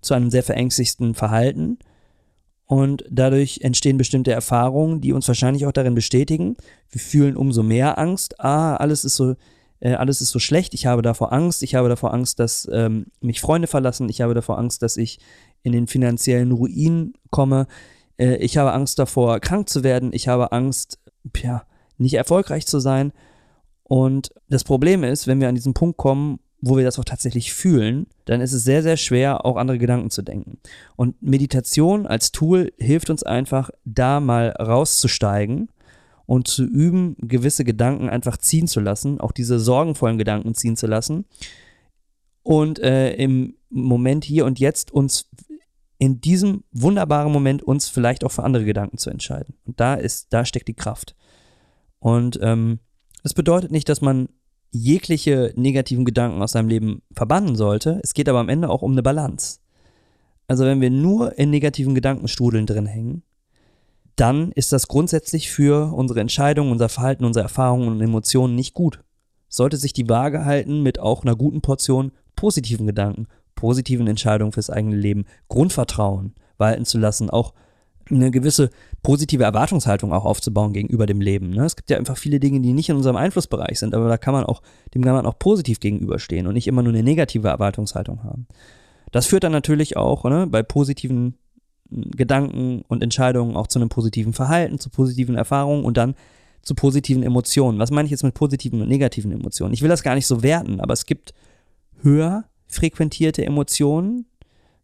zu 0.00 0.14
einem 0.14 0.30
sehr 0.30 0.42
verängstigten 0.42 1.14
Verhalten 1.14 1.78
und 2.68 3.02
dadurch 3.10 3.60
entstehen 3.62 3.96
bestimmte 3.96 4.30
Erfahrungen, 4.30 5.00
die 5.00 5.14
uns 5.14 5.26
wahrscheinlich 5.26 5.64
auch 5.64 5.72
darin 5.72 5.94
bestätigen. 5.94 6.54
Wir 6.90 7.00
fühlen 7.00 7.34
umso 7.34 7.62
mehr 7.62 7.98
Angst. 7.98 8.38
Ah, 8.40 8.76
alles 8.76 9.06
ist 9.06 9.16
so, 9.16 9.36
äh, 9.80 9.94
alles 9.94 10.20
ist 10.20 10.32
so 10.32 10.38
schlecht. 10.38 10.74
Ich 10.74 10.84
habe 10.84 11.00
davor 11.00 11.32
Angst. 11.32 11.62
Ich 11.62 11.74
habe 11.74 11.88
davor 11.88 12.12
Angst, 12.12 12.38
dass 12.40 12.68
ähm, 12.70 13.06
mich 13.22 13.40
Freunde 13.40 13.68
verlassen. 13.68 14.10
Ich 14.10 14.20
habe 14.20 14.34
davor 14.34 14.58
Angst, 14.58 14.82
dass 14.82 14.98
ich 14.98 15.18
in 15.62 15.72
den 15.72 15.86
finanziellen 15.86 16.52
Ruin 16.52 17.14
komme. 17.30 17.66
Äh, 18.18 18.36
ich 18.36 18.56
habe 18.56 18.72
Angst 18.72 18.98
davor, 18.98 19.40
krank 19.40 19.68
zu 19.68 19.84
werden. 19.84 20.12
Ich 20.12 20.28
habe 20.28 20.52
Angst, 20.52 20.98
ja, 21.36 21.64
nicht 21.98 22.14
erfolgreich 22.14 22.66
zu 22.66 22.80
sein. 22.80 23.12
Und 23.82 24.32
das 24.48 24.64
Problem 24.64 25.02
ist, 25.04 25.26
wenn 25.26 25.40
wir 25.40 25.48
an 25.48 25.54
diesen 25.54 25.74
Punkt 25.74 25.96
kommen, 25.96 26.40
wo 26.60 26.76
wir 26.76 26.84
das 26.84 26.98
auch 26.98 27.04
tatsächlich 27.04 27.52
fühlen, 27.52 28.06
dann 28.24 28.40
ist 28.40 28.52
es 28.52 28.64
sehr, 28.64 28.82
sehr 28.82 28.96
schwer, 28.96 29.44
auch 29.46 29.56
andere 29.56 29.78
Gedanken 29.78 30.10
zu 30.10 30.22
denken. 30.22 30.58
Und 30.96 31.22
Meditation 31.22 32.06
als 32.06 32.32
Tool 32.32 32.72
hilft 32.78 33.10
uns 33.10 33.22
einfach, 33.22 33.70
da 33.84 34.20
mal 34.20 34.50
rauszusteigen 34.50 35.68
und 36.26 36.48
zu 36.48 36.64
üben, 36.64 37.16
gewisse 37.20 37.64
Gedanken 37.64 38.08
einfach 38.08 38.36
ziehen 38.36 38.66
zu 38.66 38.80
lassen, 38.80 39.20
auch 39.20 39.32
diese 39.32 39.60
sorgenvollen 39.60 40.18
Gedanken 40.18 40.54
ziehen 40.54 40.76
zu 40.76 40.86
lassen. 40.86 41.24
Und 42.42 42.80
äh, 42.80 43.14
im 43.14 43.54
Moment 43.70 44.24
hier 44.24 44.44
und 44.44 44.58
jetzt 44.58 44.90
uns 44.90 45.28
in 45.98 46.20
diesem 46.20 46.64
wunderbaren 46.70 47.32
Moment 47.32 47.62
uns 47.62 47.88
vielleicht 47.88 48.24
auch 48.24 48.32
für 48.32 48.44
andere 48.44 48.64
Gedanken 48.64 48.98
zu 48.98 49.10
entscheiden. 49.10 49.54
Und 49.66 49.80
da 49.80 49.94
ist, 49.94 50.32
da 50.32 50.44
steckt 50.44 50.68
die 50.68 50.74
Kraft. 50.74 51.16
Und 51.98 52.38
ähm, 52.40 52.78
das 53.22 53.34
bedeutet 53.34 53.72
nicht, 53.72 53.88
dass 53.88 54.00
man 54.00 54.28
jegliche 54.70 55.52
negativen 55.56 56.04
Gedanken 56.04 56.40
aus 56.42 56.52
seinem 56.52 56.68
Leben 56.68 57.02
verbannen 57.12 57.56
sollte. 57.56 58.00
Es 58.02 58.14
geht 58.14 58.28
aber 58.28 58.38
am 58.38 58.48
Ende 58.48 58.68
auch 58.68 58.82
um 58.82 58.92
eine 58.92 59.02
Balance. 59.02 59.58
Also 60.46 60.64
wenn 60.64 60.80
wir 60.80 60.90
nur 60.90 61.38
in 61.38 61.50
negativen 61.50 61.94
Gedankenstrudeln 61.94 62.66
drin 62.66 62.86
hängen, 62.86 63.22
dann 64.16 64.52
ist 64.52 64.72
das 64.72 64.88
grundsätzlich 64.88 65.50
für 65.50 65.92
unsere 65.92 66.20
Entscheidungen, 66.20 66.72
unser 66.72 66.88
Verhalten, 66.88 67.24
unsere 67.24 67.44
Erfahrungen 67.44 67.88
und 67.88 68.00
Emotionen 68.00 68.54
nicht 68.54 68.74
gut. 68.74 69.02
Sollte 69.48 69.76
sich 69.76 69.92
die 69.92 70.08
Waage 70.08 70.44
halten 70.44 70.82
mit 70.82 70.98
auch 70.98 71.22
einer 71.22 71.36
guten 71.36 71.60
Portion 71.60 72.12
positiven 72.34 72.86
Gedanken, 72.86 73.26
positiven 73.58 74.06
Entscheidungen 74.06 74.52
fürs 74.52 74.70
eigene 74.70 74.94
Leben, 74.94 75.24
Grundvertrauen 75.48 76.32
walten 76.58 76.84
zu 76.84 76.96
lassen, 76.96 77.28
auch 77.28 77.54
eine 78.08 78.30
gewisse 78.30 78.70
positive 79.02 79.42
Erwartungshaltung 79.42 80.12
auch 80.12 80.24
aufzubauen 80.24 80.72
gegenüber 80.72 81.06
dem 81.06 81.20
Leben. 81.20 81.50
Ne? 81.50 81.64
Es 81.64 81.74
gibt 81.74 81.90
ja 81.90 81.96
einfach 81.96 82.16
viele 82.16 82.38
Dinge, 82.38 82.60
die 82.60 82.72
nicht 82.72 82.88
in 82.88 82.94
unserem 82.94 83.16
Einflussbereich 83.16 83.80
sind, 83.80 83.96
aber 83.96 84.08
da 84.08 84.16
kann 84.16 84.32
man 84.32 84.44
auch, 84.44 84.62
dem 84.94 85.02
kann 85.02 85.14
man 85.14 85.26
auch 85.26 85.40
positiv 85.40 85.80
gegenüberstehen 85.80 86.46
und 86.46 86.54
nicht 86.54 86.68
immer 86.68 86.84
nur 86.84 86.92
eine 86.92 87.02
negative 87.02 87.48
Erwartungshaltung 87.48 88.22
haben. 88.22 88.46
Das 89.10 89.26
führt 89.26 89.42
dann 89.42 89.52
natürlich 89.52 89.96
auch 89.96 90.22
ne, 90.24 90.46
bei 90.46 90.62
positiven 90.62 91.34
hm, 91.90 92.12
Gedanken 92.12 92.82
und 92.86 93.02
Entscheidungen 93.02 93.56
auch 93.56 93.66
zu 93.66 93.80
einem 93.80 93.88
positiven 93.88 94.34
Verhalten, 94.34 94.78
zu 94.78 94.88
positiven 94.88 95.34
Erfahrungen 95.34 95.84
und 95.84 95.96
dann 95.96 96.14
zu 96.62 96.76
positiven 96.76 97.24
Emotionen. 97.24 97.80
Was 97.80 97.90
meine 97.90 98.06
ich 98.06 98.12
jetzt 98.12 98.22
mit 98.22 98.34
positiven 98.34 98.80
und 98.82 98.88
negativen 98.88 99.32
Emotionen? 99.32 99.74
Ich 99.74 99.82
will 99.82 99.88
das 99.88 100.04
gar 100.04 100.14
nicht 100.14 100.28
so 100.28 100.44
werten, 100.44 100.80
aber 100.80 100.92
es 100.92 101.06
gibt 101.06 101.34
höher 102.02 102.44
frequentierte 102.68 103.44
Emotionen, 103.44 104.26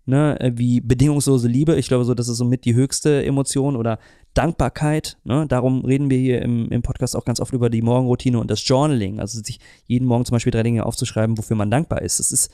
ne, 0.07 0.39
äh, 0.41 0.53
wie 0.57 0.81
bedingungslose 0.81 1.49
Liebe. 1.49 1.77
Ich 1.77 1.89
glaube 1.89 2.05
so, 2.05 2.15
das 2.15 2.29
ist 2.29 2.39
somit 2.39 2.65
die 2.65 2.75
höchste 2.75 3.25
Emotion 3.25 3.77
oder 3.77 3.99
Dankbarkeit. 4.35 5.17
Ne? 5.25 5.47
Darum 5.49 5.85
reden 5.85 6.11
wir 6.11 6.19
hier 6.19 6.43
im, 6.43 6.69
im 6.71 6.83
Podcast 6.83 7.17
auch 7.17 7.25
ganz 7.25 7.41
oft 7.41 7.53
über 7.53 7.71
die 7.71 7.83
Morgenroutine 7.83 8.39
und 8.39 8.51
das 8.51 8.67
Journaling. 8.67 9.21
Also 9.21 9.41
sich 9.43 9.61
jeden 9.87 10.07
Morgen 10.07 10.25
zum 10.25 10.35
Beispiel 10.35 10.53
drei 10.53 10.63
Dinge 10.63 10.85
aufzuschreiben, 10.85 11.39
wofür 11.39 11.57
man 11.57 11.71
dankbar 11.71 12.03
ist. 12.03 12.19
Das 12.19 12.33
ist, 12.33 12.51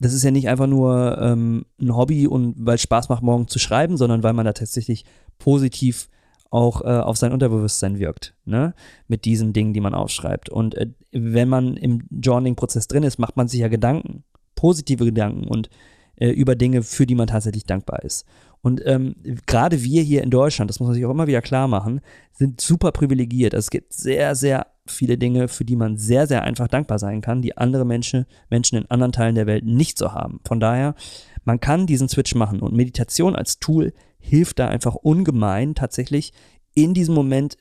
das 0.00 0.12
ist 0.12 0.22
ja 0.22 0.30
nicht 0.30 0.48
einfach 0.48 0.66
nur 0.66 1.18
ähm, 1.20 1.64
ein 1.80 1.94
Hobby 1.94 2.26
und 2.26 2.54
weil 2.58 2.76
es 2.76 2.82
Spaß 2.82 3.08
macht, 3.08 3.22
morgen 3.22 3.48
zu 3.48 3.58
schreiben, 3.58 3.96
sondern 3.96 4.22
weil 4.22 4.32
man 4.32 4.46
da 4.46 4.52
tatsächlich 4.52 5.04
positiv 5.38 6.08
auch 6.50 6.80
äh, 6.82 7.00
auf 7.00 7.18
sein 7.18 7.32
Unterbewusstsein 7.32 7.98
wirkt, 7.98 8.34
ne? 8.46 8.74
Mit 9.06 9.26
diesen 9.26 9.52
Dingen, 9.52 9.74
die 9.74 9.80
man 9.80 9.92
aufschreibt. 9.92 10.48
Und 10.48 10.76
äh, 10.76 10.88
wenn 11.12 11.48
man 11.48 11.76
im 11.76 12.04
Journaling-Prozess 12.10 12.88
drin 12.88 13.02
ist, 13.02 13.18
macht 13.18 13.36
man 13.36 13.48
sich 13.48 13.60
ja 13.60 13.68
Gedanken, 13.68 14.24
positive 14.58 15.04
Gedanken 15.04 15.46
und 15.46 15.70
äh, 16.16 16.30
über 16.30 16.56
Dinge, 16.56 16.82
für 16.82 17.06
die 17.06 17.14
man 17.14 17.28
tatsächlich 17.28 17.64
dankbar 17.64 18.02
ist. 18.02 18.26
Und 18.60 18.82
ähm, 18.86 19.14
gerade 19.46 19.84
wir 19.84 20.02
hier 20.02 20.24
in 20.24 20.30
Deutschland, 20.30 20.68
das 20.68 20.80
muss 20.80 20.88
man 20.88 20.94
sich 20.94 21.06
auch 21.06 21.12
immer 21.12 21.28
wieder 21.28 21.42
klar 21.42 21.68
machen, 21.68 22.00
sind 22.32 22.60
super 22.60 22.90
privilegiert. 22.90 23.54
Also 23.54 23.66
es 23.66 23.70
gibt 23.70 23.92
sehr, 23.92 24.34
sehr 24.34 24.66
viele 24.86 25.16
Dinge, 25.16 25.46
für 25.46 25.64
die 25.64 25.76
man 25.76 25.96
sehr, 25.96 26.26
sehr 26.26 26.42
einfach 26.42 26.66
dankbar 26.66 26.98
sein 26.98 27.20
kann, 27.20 27.40
die 27.40 27.56
andere 27.56 27.84
Menschen, 27.84 28.26
Menschen 28.50 28.78
in 28.78 28.90
anderen 28.90 29.12
Teilen 29.12 29.36
der 29.36 29.46
Welt 29.46 29.64
nicht 29.64 29.96
so 29.96 30.12
haben. 30.12 30.40
Von 30.44 30.58
daher, 30.58 30.96
man 31.44 31.60
kann 31.60 31.86
diesen 31.86 32.08
Switch 32.08 32.34
machen 32.34 32.58
und 32.60 32.74
Meditation 32.74 33.36
als 33.36 33.60
Tool 33.60 33.92
hilft 34.18 34.58
da 34.58 34.66
einfach 34.66 34.96
ungemein, 34.96 35.76
tatsächlich 35.76 36.32
in 36.74 36.94
diesem 36.94 37.14
Moment 37.14 37.58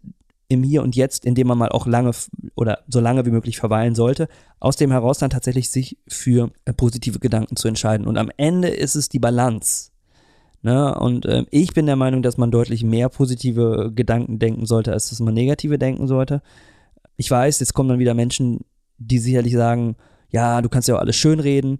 im 0.49 0.63
Hier 0.63 0.81
und 0.81 0.95
Jetzt, 0.95 1.25
in 1.25 1.35
dem 1.35 1.47
man 1.47 1.57
mal 1.57 1.69
auch 1.69 1.87
lange 1.87 2.11
oder 2.55 2.79
so 2.87 2.99
lange 2.99 3.25
wie 3.25 3.31
möglich 3.31 3.57
verweilen 3.57 3.95
sollte, 3.95 4.27
aus 4.59 4.77
dem 4.77 4.91
heraus 4.91 5.19
dann 5.19 5.29
tatsächlich 5.29 5.69
sich 5.69 5.97
für 6.07 6.51
äh, 6.65 6.73
positive 6.73 7.19
Gedanken 7.19 7.55
zu 7.55 7.67
entscheiden. 7.67 8.07
Und 8.07 8.17
am 8.17 8.31
Ende 8.37 8.69
ist 8.69 8.95
es 8.95 9.09
die 9.09 9.19
Balance. 9.19 9.91
Ne? 10.61 10.95
Und 10.95 11.25
äh, 11.25 11.45
ich 11.51 11.73
bin 11.73 11.85
der 11.85 11.95
Meinung, 11.95 12.21
dass 12.21 12.37
man 12.37 12.51
deutlich 12.51 12.83
mehr 12.83 13.09
positive 13.09 13.91
Gedanken 13.93 14.39
denken 14.39 14.65
sollte, 14.65 14.93
als 14.93 15.09
dass 15.09 15.19
man 15.19 15.33
negative 15.33 15.77
denken 15.77 16.07
sollte. 16.07 16.41
Ich 17.17 17.29
weiß, 17.29 17.59
jetzt 17.59 17.73
kommen 17.73 17.89
dann 17.89 17.99
wieder 17.99 18.13
Menschen, 18.13 18.61
die 18.97 19.19
sicherlich 19.19 19.53
sagen, 19.53 19.95
ja, 20.29 20.61
du 20.61 20.69
kannst 20.69 20.87
ja 20.87 20.95
auch 20.95 20.99
alles 20.99 21.15
schönreden. 21.15 21.79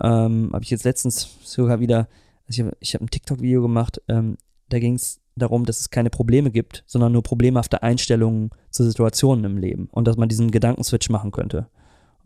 Ähm, 0.00 0.50
Habe 0.52 0.64
ich 0.64 0.70
jetzt 0.70 0.84
letztens 0.84 1.36
sogar 1.42 1.80
wieder, 1.80 2.08
also 2.46 2.50
ich 2.50 2.60
habe 2.60 2.76
hab 2.82 3.00
ein 3.02 3.10
TikTok-Video 3.10 3.62
gemacht, 3.62 4.00
ähm, 4.08 4.36
da 4.68 4.78
ging 4.78 4.94
es 4.94 5.20
darum, 5.36 5.64
dass 5.64 5.80
es 5.80 5.90
keine 5.90 6.10
Probleme 6.10 6.50
gibt, 6.50 6.84
sondern 6.86 7.12
nur 7.12 7.22
problemhafte 7.22 7.82
Einstellungen 7.82 8.50
zu 8.70 8.84
Situationen 8.84 9.44
im 9.44 9.58
Leben 9.58 9.88
und 9.90 10.06
dass 10.06 10.16
man 10.16 10.28
diesen 10.28 10.50
Gedankenswitch 10.50 11.10
machen 11.10 11.32
könnte. 11.32 11.68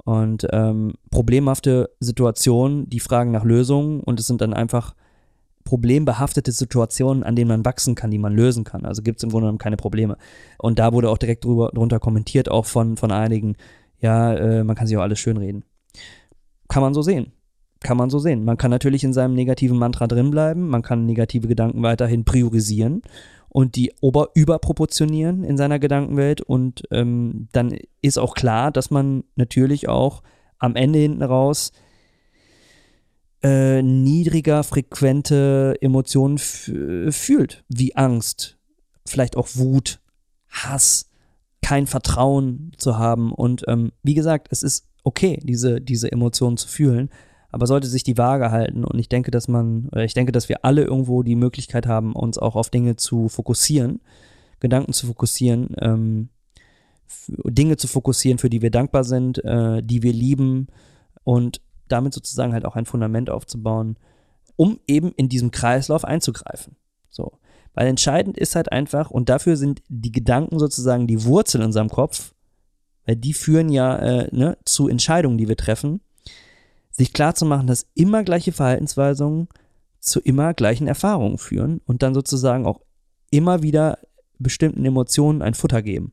Und 0.05 0.47
ähm, 0.53 0.95
problemhafte 1.11 1.91
Situationen, 2.00 2.88
die 2.88 3.00
fragen 3.00 3.31
nach 3.31 3.45
Lösungen 3.45 4.00
und 4.00 4.21
es 4.21 4.27
sind 4.27 4.41
dann 4.41 4.55
einfach 4.55 4.95
problembehaftete 5.65 6.53
Situationen, 6.53 7.23
an 7.23 7.37
denen 7.37 7.49
man 7.49 7.65
wachsen 7.65 7.95
kann, 7.95 8.11
die 8.11 8.19
man 8.19 8.35
lösen 8.35 8.65
kann. 8.65 8.87
Also 8.87 9.03
gibt 9.03 9.19
es 9.19 9.25
im 9.25 9.31
Grunde 9.31 9.47
genommen 9.47 9.59
keine 9.59 9.77
Probleme. 9.77 10.17
Und 10.57 10.79
da 10.79 10.93
wurde 10.93 11.11
auch 11.11 11.19
direkt 11.19 11.45
drüber, 11.45 11.71
drunter 11.75 12.00
kommentiert, 12.00 12.50
auch 12.50 12.65
von, 12.65 12.97
von 12.97 13.12
einigen, 13.12 13.57
ja, 14.00 14.35
äh, 14.35 14.65
man 14.65 14.77
kann 14.77 14.87
sich 14.87 14.97
auch 14.97 15.03
alles 15.03 15.19
schönreden. 15.19 15.65
Kann 16.69 16.83
man 16.83 16.95
so 16.95 17.03
sehen 17.03 17.33
kann 17.81 17.97
man 17.97 18.11
so 18.11 18.19
sehen. 18.19 18.45
Man 18.45 18.57
kann 18.57 18.71
natürlich 18.71 19.05
in 19.05 19.13
seinem 19.13 19.35
negativen 19.35 19.79
Mantra 19.79 20.07
drinbleiben, 20.07 20.69
man 20.69 20.83
kann 20.83 21.07
negative 21.07 21.49
Gedanken 21.49 21.83
weiterhin 21.83 22.25
priorisieren 22.25 23.03
und 23.49 23.77
die 23.77 23.93
ober 24.01 24.31
überproportionieren 24.35 25.45
in 25.45 25.57
seiner 25.57 25.79
Gedankenwelt 25.79 26.41
und 26.41 26.83
ähm, 26.91 27.49
dann 27.53 27.77
ist 28.03 28.19
auch 28.19 28.35
klar, 28.35 28.71
dass 28.71 28.91
man 28.91 29.25
natürlich 29.37 29.89
auch 29.89 30.23
am 30.59 30.77
Ende 30.77 30.99
hinten 30.99 31.23
raus 31.23 31.73
äh, 33.43 33.83
niedriger 33.83 34.65
frequente 34.65 35.77
Emotionen 35.81 36.39
fühlt, 36.39 37.65
wie 37.69 37.95
Angst, 37.95 38.59
vielleicht 39.07 39.37
auch 39.37 39.49
Wut, 39.55 40.01
Hass, 40.49 41.11
kein 41.63 41.87
Vertrauen 41.87 42.73
zu 42.77 42.99
haben 42.99 43.33
und 43.33 43.65
ähm, 43.69 43.93
wie 44.03 44.15
gesagt, 44.15 44.49
es 44.51 44.63
ist 44.63 44.87
okay, 45.05 45.39
diese, 45.43 45.81
diese 45.81 46.11
Emotionen 46.11 46.57
zu 46.57 46.69
fühlen, 46.69 47.11
aber 47.50 47.67
sollte 47.67 47.87
sich 47.87 48.02
die 48.02 48.19
Waage 48.19 48.50
halten 48.50 48.85
und 48.85 48.99
ich 48.99 49.09
denke, 49.09 49.31
dass 49.31 49.49
man, 49.49 49.88
oder 49.90 50.05
ich 50.05 50.14
denke, 50.14 50.33
dass 50.33 50.49
wir 50.49 50.64
alle 50.64 50.85
irgendwo 50.85 51.23
die 51.23 51.37
Möglichkeit 51.37 51.87
haben, 51.87 52.14
uns 52.14 52.38
auch 52.38 52.57
auf 52.57 52.71
Dinge 52.71 52.97
zu 52.97 53.28
fokussieren, 53.28 54.00
Gedanken 54.61 54.93
zu 54.93 55.07
fokussieren, 55.07 55.75
ähm, 55.81 56.28
Dinge 57.28 57.76
zu 57.76 57.88
fokussieren, 57.88 58.38
für 58.38 58.50
die 58.50 58.61
wir 58.61 58.71
dankbar 58.71 59.05
sind, 59.05 59.43
äh, 59.45 59.83
die 59.83 60.02
wir 60.02 60.12
lieben 60.12 60.67
und 61.25 61.62
damit 61.88 62.12
sozusagen 62.12 62.52
halt 62.52 62.67
auch 62.67 62.76
ein 62.76 62.85
Fundament 62.85 63.31
aufzubauen, 63.31 63.97
um 64.57 64.78
eben 64.87 65.12
in 65.12 65.28
diesem 65.31 65.50
Kreislauf 65.50 66.05
einzugreifen. 66.05 66.76
So. 67.09 67.38
Weil 67.73 67.87
entscheidend 67.87 68.37
ist 68.37 68.57
halt 68.57 68.73
einfach, 68.73 69.11
und 69.11 69.28
dafür 69.28 69.57
sind 69.57 69.83
die 69.88 70.12
Gedanken 70.12 70.59
sozusagen 70.59 71.07
die 71.07 71.25
Wurzel 71.25 71.61
in 71.61 71.67
unserem 71.67 71.88
Kopf, 71.88 72.35
weil 73.07 73.17
die 73.17 73.33
führen 73.33 73.71
ja 73.71 73.97
äh, 73.97 74.28
ne, 74.37 74.59
zu 74.64 74.88
Entscheidungen, 74.88 75.38
die 75.38 75.49
wir 75.49 75.57
treffen, 75.57 76.00
sich 76.99 77.12
klar 77.12 77.35
zu 77.35 77.47
machen, 77.47 77.69
dass 77.69 77.87
immer 77.95 78.25
gleiche 78.25 78.52
Verhaltensweisungen 78.52 79.49
zu 80.00 80.21
immer 80.21 80.52
gleichen 80.52 80.88
Erfahrungen 80.88 81.38
führen 81.38 81.81
und 81.87 82.02
dann 82.02 82.12
sozusagen 82.12 82.67
auch 82.67 82.81
immer 83.31 83.62
wieder 83.62 83.99
bestimmten 84.38 84.85
Emotionen 84.85 85.40
ein 85.40 85.55
Futter 85.55 85.81
geben. 85.81 86.12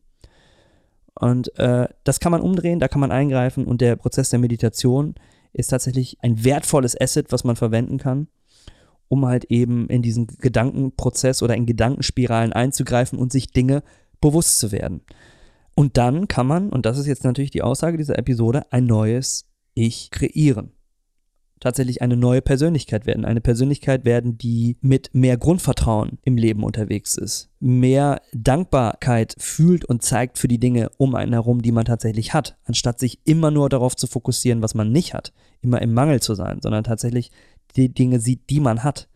Und 1.15 1.57
äh, 1.57 1.87
das 2.03 2.19
kann 2.19 2.31
man 2.31 2.41
umdrehen, 2.41 2.79
da 2.79 2.87
kann 2.87 2.99
man 3.01 3.11
eingreifen 3.11 3.65
und 3.65 3.81
der 3.81 3.95
Prozess 3.95 4.29
der 4.29 4.39
Meditation 4.39 5.15
ist 5.53 5.69
tatsächlich 5.69 6.17
ein 6.21 6.43
wertvolles 6.43 6.99
Asset, 6.99 7.31
was 7.31 7.43
man 7.43 7.55
verwenden 7.55 7.97
kann, 7.97 8.27
um 9.07 9.25
halt 9.25 9.45
eben 9.45 9.87
in 9.87 10.01
diesen 10.01 10.27
Gedankenprozess 10.27 11.41
oder 11.41 11.55
in 11.55 11.65
Gedankenspiralen 11.65 12.53
einzugreifen 12.53 13.17
und 13.17 13.31
sich 13.31 13.51
Dinge 13.51 13.81
bewusst 14.19 14.59
zu 14.59 14.71
werden. 14.71 15.01
Und 15.73 15.97
dann 15.97 16.27
kann 16.27 16.47
man, 16.47 16.69
und 16.69 16.85
das 16.85 16.97
ist 16.97 17.07
jetzt 17.07 17.23
natürlich 17.23 17.51
die 17.51 17.63
Aussage 17.63 17.97
dieser 17.97 18.19
Episode, 18.19 18.71
ein 18.71 18.85
neues 18.85 19.45
Ich 19.73 20.11
kreieren 20.11 20.74
tatsächlich 21.59 22.01
eine 22.01 22.17
neue 22.17 22.41
Persönlichkeit 22.41 23.05
werden. 23.05 23.25
Eine 23.25 23.41
Persönlichkeit 23.41 24.05
werden, 24.05 24.37
die 24.37 24.77
mit 24.81 25.09
mehr 25.13 25.37
Grundvertrauen 25.37 26.19
im 26.23 26.37
Leben 26.37 26.63
unterwegs 26.63 27.17
ist. 27.17 27.49
Mehr 27.59 28.21
Dankbarkeit 28.33 29.35
fühlt 29.37 29.85
und 29.85 30.03
zeigt 30.03 30.37
für 30.37 30.47
die 30.47 30.59
Dinge 30.59 30.89
um 30.97 31.15
einen 31.15 31.33
herum, 31.33 31.61
die 31.61 31.71
man 31.71 31.85
tatsächlich 31.85 32.33
hat. 32.33 32.57
Anstatt 32.65 32.99
sich 32.99 33.19
immer 33.25 33.51
nur 33.51 33.69
darauf 33.69 33.95
zu 33.95 34.07
fokussieren, 34.07 34.61
was 34.61 34.75
man 34.75 34.91
nicht 34.91 35.13
hat. 35.13 35.33
Immer 35.61 35.81
im 35.81 35.93
Mangel 35.93 36.21
zu 36.21 36.35
sein, 36.35 36.59
sondern 36.61 36.83
tatsächlich 36.83 37.31
die 37.75 37.93
Dinge 37.93 38.19
sieht, 38.19 38.49
die 38.49 38.59
man 38.59 38.83
hat. 38.83 39.07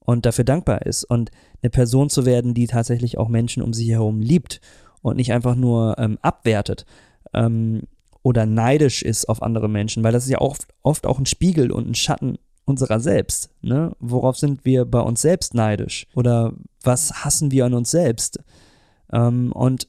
Und 0.00 0.24
dafür 0.24 0.44
dankbar 0.44 0.82
ist. 0.86 1.04
Und 1.04 1.30
eine 1.62 1.70
Person 1.70 2.10
zu 2.10 2.26
werden, 2.26 2.54
die 2.54 2.66
tatsächlich 2.66 3.18
auch 3.18 3.28
Menschen 3.28 3.62
um 3.62 3.72
sich 3.72 3.88
herum 3.88 4.20
liebt 4.20 4.60
und 5.02 5.16
nicht 5.16 5.32
einfach 5.32 5.54
nur 5.56 5.96
ähm, 5.98 6.18
abwertet. 6.22 6.86
Ähm, 7.32 7.82
oder 8.26 8.44
neidisch 8.44 9.02
ist 9.02 9.28
auf 9.28 9.40
andere 9.40 9.68
Menschen, 9.68 10.02
weil 10.02 10.10
das 10.10 10.24
ist 10.24 10.30
ja 10.30 10.40
oft, 10.40 10.66
oft 10.82 11.06
auch 11.06 11.20
ein 11.20 11.26
Spiegel 11.26 11.70
und 11.70 11.88
ein 11.88 11.94
Schatten 11.94 12.38
unserer 12.64 12.98
selbst. 12.98 13.50
Ne? 13.62 13.92
Worauf 14.00 14.36
sind 14.36 14.64
wir 14.64 14.84
bei 14.84 14.98
uns 14.98 15.22
selbst 15.22 15.54
neidisch? 15.54 16.08
Oder 16.12 16.52
was 16.82 17.24
hassen 17.24 17.52
wir 17.52 17.66
an 17.66 17.74
uns 17.74 17.92
selbst? 17.92 18.40
Ähm, 19.12 19.52
und 19.52 19.86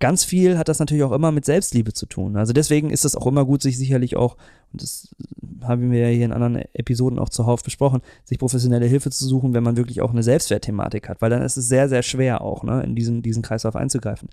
ganz 0.00 0.24
viel 0.24 0.56
hat 0.56 0.68
das 0.68 0.78
natürlich 0.78 1.04
auch 1.04 1.12
immer 1.12 1.30
mit 1.30 1.44
Selbstliebe 1.44 1.92
zu 1.92 2.06
tun. 2.06 2.38
Also 2.38 2.54
deswegen 2.54 2.88
ist 2.88 3.04
es 3.04 3.16
auch 3.16 3.26
immer 3.26 3.44
gut, 3.44 3.60
sich 3.60 3.76
sicherlich 3.76 4.16
auch, 4.16 4.38
das 4.74 5.14
haben 5.62 5.90
wir 5.90 6.00
ja 6.00 6.14
hier 6.14 6.24
in 6.24 6.32
anderen 6.32 6.56
Episoden 6.74 7.18
auch 7.18 7.28
zuhauf 7.28 7.62
besprochen, 7.62 8.00
sich 8.24 8.38
professionelle 8.38 8.86
Hilfe 8.86 9.10
zu 9.10 9.26
suchen, 9.26 9.54
wenn 9.54 9.62
man 9.62 9.76
wirklich 9.76 10.00
auch 10.00 10.10
eine 10.10 10.22
Selbstwertthematik 10.22 11.08
hat, 11.08 11.22
weil 11.22 11.30
dann 11.30 11.42
ist 11.42 11.56
es 11.56 11.68
sehr, 11.68 11.88
sehr 11.88 12.02
schwer 12.02 12.42
auch, 12.42 12.62
ne, 12.64 12.82
in 12.82 12.94
diesen, 12.94 13.22
diesen 13.22 13.42
Kreislauf 13.42 13.76
einzugreifen 13.76 14.28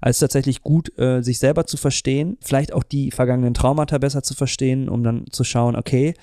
als 0.00 0.18
tatsächlich 0.18 0.62
gut, 0.62 0.96
äh, 0.98 1.22
sich 1.22 1.38
selber 1.38 1.66
zu 1.66 1.76
verstehen, 1.76 2.36
vielleicht 2.40 2.72
auch 2.72 2.82
die 2.82 3.10
vergangenen 3.10 3.54
Traumata 3.54 3.98
besser 3.98 4.22
zu 4.22 4.34
verstehen, 4.34 4.88
um 4.88 5.02
dann 5.02 5.24
zu 5.30 5.44
schauen, 5.44 5.76
okay, 5.76 6.14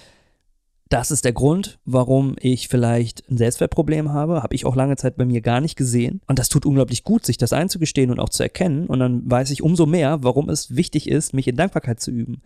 das 0.89 1.10
ist 1.10 1.25
der 1.25 1.34
Grund, 1.34 1.80
warum 1.86 2.36
ich 2.39 2.68
vielleicht 2.68 3.27
ein 3.27 3.38
Selbstwertproblem 3.38 4.13
habe. 4.13 4.44
Habe 4.44 4.53
ich 4.53 4.65
auch 4.65 4.75
lange 4.75 4.96
Zeit 4.96 5.18
bei 5.18 5.25
mir 5.25 5.42
gar 5.42 5.60
nicht 5.60 5.75
gesehen. 5.75 6.22
Und 6.27 6.38
das 6.38 6.50
tut 6.50 6.68
unglaublich 6.68 7.03
gut, 7.03 7.25
sich 7.25 7.38
das 7.38 7.51
einzugestehen 7.51 8.12
und 8.12 8.20
auch 8.20 8.30
zu 8.30 8.44
erkennen. 8.44 8.86
Und 8.86 9.00
dann 9.00 9.30
weiß 9.30 9.50
ich 9.50 9.63
umso 9.63 9.88
mehr, 9.88 10.20
warum 10.22 10.50
es 10.50 10.75
wichtig 10.75 11.10
ist, 11.10 11.34
mich 11.34 11.48
in 11.48 11.56
Dankbarkeit 11.56 12.00
zu 12.00 12.12
üben. 12.12 12.44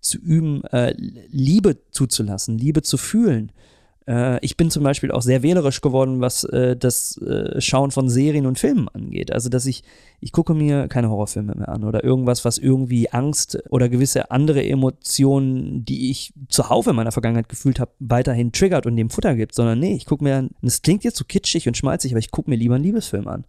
Zu 0.00 0.18
üben, 0.18 0.64
äh, 0.64 0.94
Liebe 0.96 1.78
zuzulassen, 1.90 2.58
Liebe 2.58 2.82
zu 2.82 2.96
fühlen, 2.96 3.52
äh, 4.10 4.44
ich 4.44 4.56
bin 4.56 4.70
zum 4.70 4.82
Beispiel 4.82 5.12
auch 5.12 5.22
sehr 5.22 5.42
wählerisch 5.42 5.80
geworden, 5.80 6.20
was 6.20 6.44
äh, 6.44 6.76
das 6.76 7.16
äh, 7.18 7.60
Schauen 7.60 7.92
von 7.92 8.08
Serien 8.08 8.46
und 8.46 8.58
Filmen 8.58 8.88
angeht. 8.88 9.32
Also, 9.32 9.48
dass 9.48 9.66
ich, 9.66 9.84
ich 10.20 10.32
gucke 10.32 10.52
mir 10.54 10.88
keine 10.88 11.10
Horrorfilme 11.10 11.54
mehr 11.54 11.68
an 11.68 11.84
oder 11.84 12.02
irgendwas, 12.02 12.44
was 12.44 12.58
irgendwie 12.58 13.10
Angst 13.10 13.62
oder 13.70 13.88
gewisse 13.88 14.30
andere 14.30 14.64
Emotionen, 14.64 15.84
die 15.84 16.10
ich 16.10 16.32
zuhauf 16.48 16.88
in 16.88 16.96
meiner 16.96 17.12
Vergangenheit 17.12 17.48
gefühlt 17.48 17.78
habe, 17.78 17.92
weiterhin 18.00 18.52
triggert 18.52 18.86
und 18.86 18.96
dem 18.96 19.10
Futter 19.10 19.36
gibt, 19.36 19.54
sondern 19.54 19.78
nee, 19.78 19.94
ich 19.94 20.06
gucke 20.06 20.24
mir, 20.24 20.48
das 20.60 20.82
klingt 20.82 21.04
jetzt 21.04 21.16
so 21.16 21.24
kitschig 21.24 21.68
und 21.68 21.76
schmalzig, 21.76 22.12
aber 22.12 22.18
ich 22.18 22.32
gucke 22.32 22.50
mir 22.50 22.56
lieber 22.56 22.74
einen 22.74 22.84
Liebesfilm 22.84 23.28
an, 23.28 23.44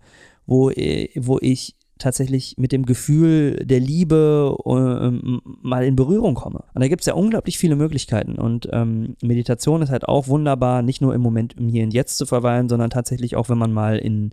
wo, 0.46 0.70
äh, 0.70 1.10
wo 1.16 1.40
ich 1.42 1.76
tatsächlich 2.02 2.56
mit 2.58 2.72
dem 2.72 2.86
Gefühl 2.86 3.56
der 3.64 3.80
Liebe 3.80 4.58
äh, 4.66 5.32
mal 5.62 5.84
in 5.84 5.96
Berührung 5.96 6.36
komme. 6.36 6.64
Und 6.74 6.82
da 6.82 6.88
gibt 6.88 7.02
es 7.02 7.06
ja 7.08 7.14
unglaublich 7.14 7.58
viele 7.58 7.76
Möglichkeiten. 7.76 8.36
Und 8.36 8.68
ähm, 8.72 9.16
Meditation 9.22 9.82
ist 9.82 9.90
halt 9.90 10.08
auch 10.08 10.28
wunderbar, 10.28 10.82
nicht 10.82 11.02
nur 11.02 11.14
im 11.14 11.22
Moment 11.22 11.54
im 11.54 11.70
Hier 11.70 11.84
und 11.84 11.94
Jetzt 11.94 12.18
zu 12.18 12.26
verweilen, 12.26 12.70
sondern 12.70 12.90
tatsächlich 12.90 13.36
auch, 13.36 13.50
wenn 13.50 13.58
man 13.58 13.72
mal 13.72 13.98
in, 13.98 14.32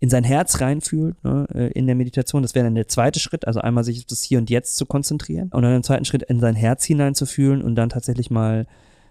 in 0.00 0.08
sein 0.08 0.24
Herz 0.24 0.60
reinfühlt, 0.60 1.22
ne, 1.24 1.46
äh, 1.54 1.72
in 1.72 1.86
der 1.86 1.96
Meditation. 1.96 2.42
Das 2.42 2.54
wäre 2.54 2.64
dann 2.64 2.74
der 2.74 2.88
zweite 2.88 3.20
Schritt, 3.20 3.46
also 3.46 3.60
einmal 3.60 3.84
sich 3.84 3.98
auf 3.98 4.06
das 4.06 4.22
Hier 4.22 4.38
und 4.38 4.50
Jetzt 4.50 4.76
zu 4.76 4.86
konzentrieren 4.86 5.50
und 5.52 5.62
dann 5.62 5.74
im 5.74 5.82
zweiten 5.82 6.04
Schritt 6.04 6.22
in 6.22 6.40
sein 6.40 6.54
Herz 6.54 6.84
hineinzufühlen 6.84 7.62
und 7.62 7.74
dann 7.74 7.88
tatsächlich 7.88 8.30
mal 8.30 8.66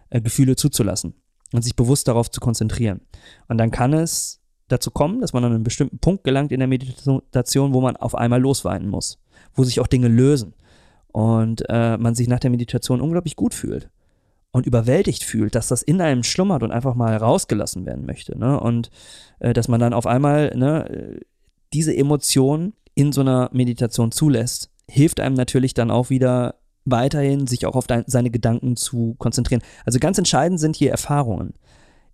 äh, 0.10 0.22
Gefühle 0.22 0.56
zuzulassen 0.56 1.13
und 1.54 1.63
sich 1.63 1.76
bewusst 1.76 2.08
darauf 2.08 2.32
zu 2.32 2.39
konzentrieren. 2.39 3.02
Und 3.48 3.58
dann 3.58 3.72
kann 3.72 3.93
es 3.93 4.37
dazu 4.67 4.91
kommen, 4.91 5.21
dass 5.21 5.34
man 5.34 5.43
an 5.43 5.53
einen 5.53 5.63
bestimmten 5.63 5.99
Punkt 5.99 6.23
gelangt 6.23 6.51
in 6.51 6.60
der 6.60 6.67
Meditation, 6.67 7.73
wo 7.73 7.82
man 7.82 7.95
auf 7.95 8.15
einmal 8.15 8.41
losweinen 8.41 8.89
muss, 8.89 9.19
wo 9.53 9.63
sich 9.63 9.80
auch 9.80 9.88
Dinge 9.88 10.08
lösen 10.08 10.53
und 11.12 11.63
äh, 11.69 11.97
man 11.97 12.15
sich 12.15 12.27
nach 12.27 12.39
der 12.39 12.49
Meditation 12.49 13.01
unglaublich 13.01 13.36
gut 13.36 13.53
fühlt 13.53 13.89
und 14.51 14.65
überwältigt 14.65 15.23
fühlt, 15.23 15.56
dass 15.56 15.67
das 15.67 15.82
in 15.82 16.01
einem 16.01 16.23
schlummert 16.23 16.63
und 16.63 16.71
einfach 16.71 16.95
mal 16.95 17.15
rausgelassen 17.15 17.86
werden 17.86 18.06
möchte. 18.06 18.38
Ne? 18.38 18.60
Und 18.60 18.89
äh, 19.39 19.53
dass 19.53 19.67
man 19.67 19.80
dann 19.80 19.93
auf 19.93 20.08
einmal 20.08 20.56
ne, 20.56 21.19
diese 21.73 21.95
Emotion 21.95 22.73
in 22.95 23.12
so 23.12 23.21
einer 23.21 23.49
Meditation 23.53 24.12
zulässt, 24.12 24.71
hilft 24.89 25.19
einem 25.19 25.36
natürlich 25.36 25.73
dann 25.73 25.91
auch 25.91 26.10
wieder 26.10 26.56
weiterhin, 26.86 27.47
sich 27.47 27.65
auch 27.65 27.75
auf 27.75 27.88
dein, 27.88 28.06
seine 28.08 28.32
Gedanken 28.32 28.75
zu 28.75 29.15
konzentrieren. 29.17 29.62
Also 29.86 29.99
ganz 29.99 30.17
entscheidend 30.17 30.60
sind 30.60 30.75
hier 30.75 30.91
Erfahrungen 30.91 31.53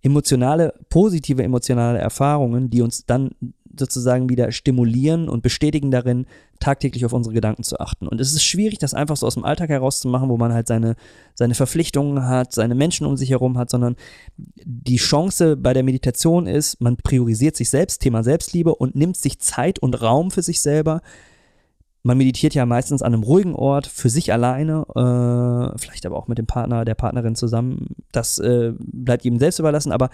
emotionale, 0.04 0.74
positive 0.90 1.42
emotionale 1.42 1.98
Erfahrungen, 1.98 2.70
die 2.70 2.82
uns 2.82 3.06
dann 3.06 3.30
sozusagen 3.76 4.28
wieder 4.28 4.52
stimulieren 4.52 5.28
und 5.28 5.42
bestätigen 5.42 5.90
darin, 5.90 6.26
tagtäglich 6.60 7.04
auf 7.04 7.12
unsere 7.12 7.34
Gedanken 7.34 7.64
zu 7.64 7.80
achten. 7.80 8.06
Und 8.06 8.20
es 8.20 8.32
ist 8.32 8.44
schwierig, 8.44 8.78
das 8.78 8.94
einfach 8.94 9.16
so 9.16 9.26
aus 9.26 9.34
dem 9.34 9.44
Alltag 9.44 9.70
herauszumachen, 9.70 10.28
wo 10.28 10.36
man 10.36 10.52
halt 10.52 10.68
seine, 10.68 10.94
seine 11.34 11.54
Verpflichtungen 11.54 12.26
hat, 12.28 12.52
seine 12.52 12.76
Menschen 12.76 13.06
um 13.06 13.16
sich 13.16 13.30
herum 13.30 13.58
hat, 13.58 13.70
sondern 13.70 13.96
die 14.36 14.96
Chance 14.96 15.56
bei 15.56 15.72
der 15.72 15.82
Meditation 15.82 16.46
ist, 16.46 16.80
man 16.80 16.96
priorisiert 16.96 17.56
sich 17.56 17.70
selbst, 17.70 18.00
Thema 18.00 18.22
Selbstliebe 18.22 18.74
und 18.74 18.94
nimmt 18.94 19.16
sich 19.16 19.40
Zeit 19.40 19.80
und 19.80 20.00
Raum 20.00 20.30
für 20.30 20.42
sich 20.42 20.60
selber, 20.60 21.00
man 22.04 22.18
meditiert 22.18 22.54
ja 22.54 22.66
meistens 22.66 23.02
an 23.02 23.14
einem 23.14 23.22
ruhigen 23.22 23.54
Ort, 23.54 23.86
für 23.86 24.10
sich 24.10 24.30
alleine, 24.30 24.84
äh, 24.90 25.78
vielleicht 25.78 26.04
aber 26.04 26.16
auch 26.16 26.28
mit 26.28 26.36
dem 26.36 26.46
Partner, 26.46 26.84
der 26.84 26.94
Partnerin 26.94 27.34
zusammen. 27.34 27.96
Das 28.12 28.38
äh, 28.38 28.74
bleibt 28.78 29.24
jedem 29.24 29.38
selbst 29.38 29.58
überlassen, 29.58 29.90
aber 29.90 30.10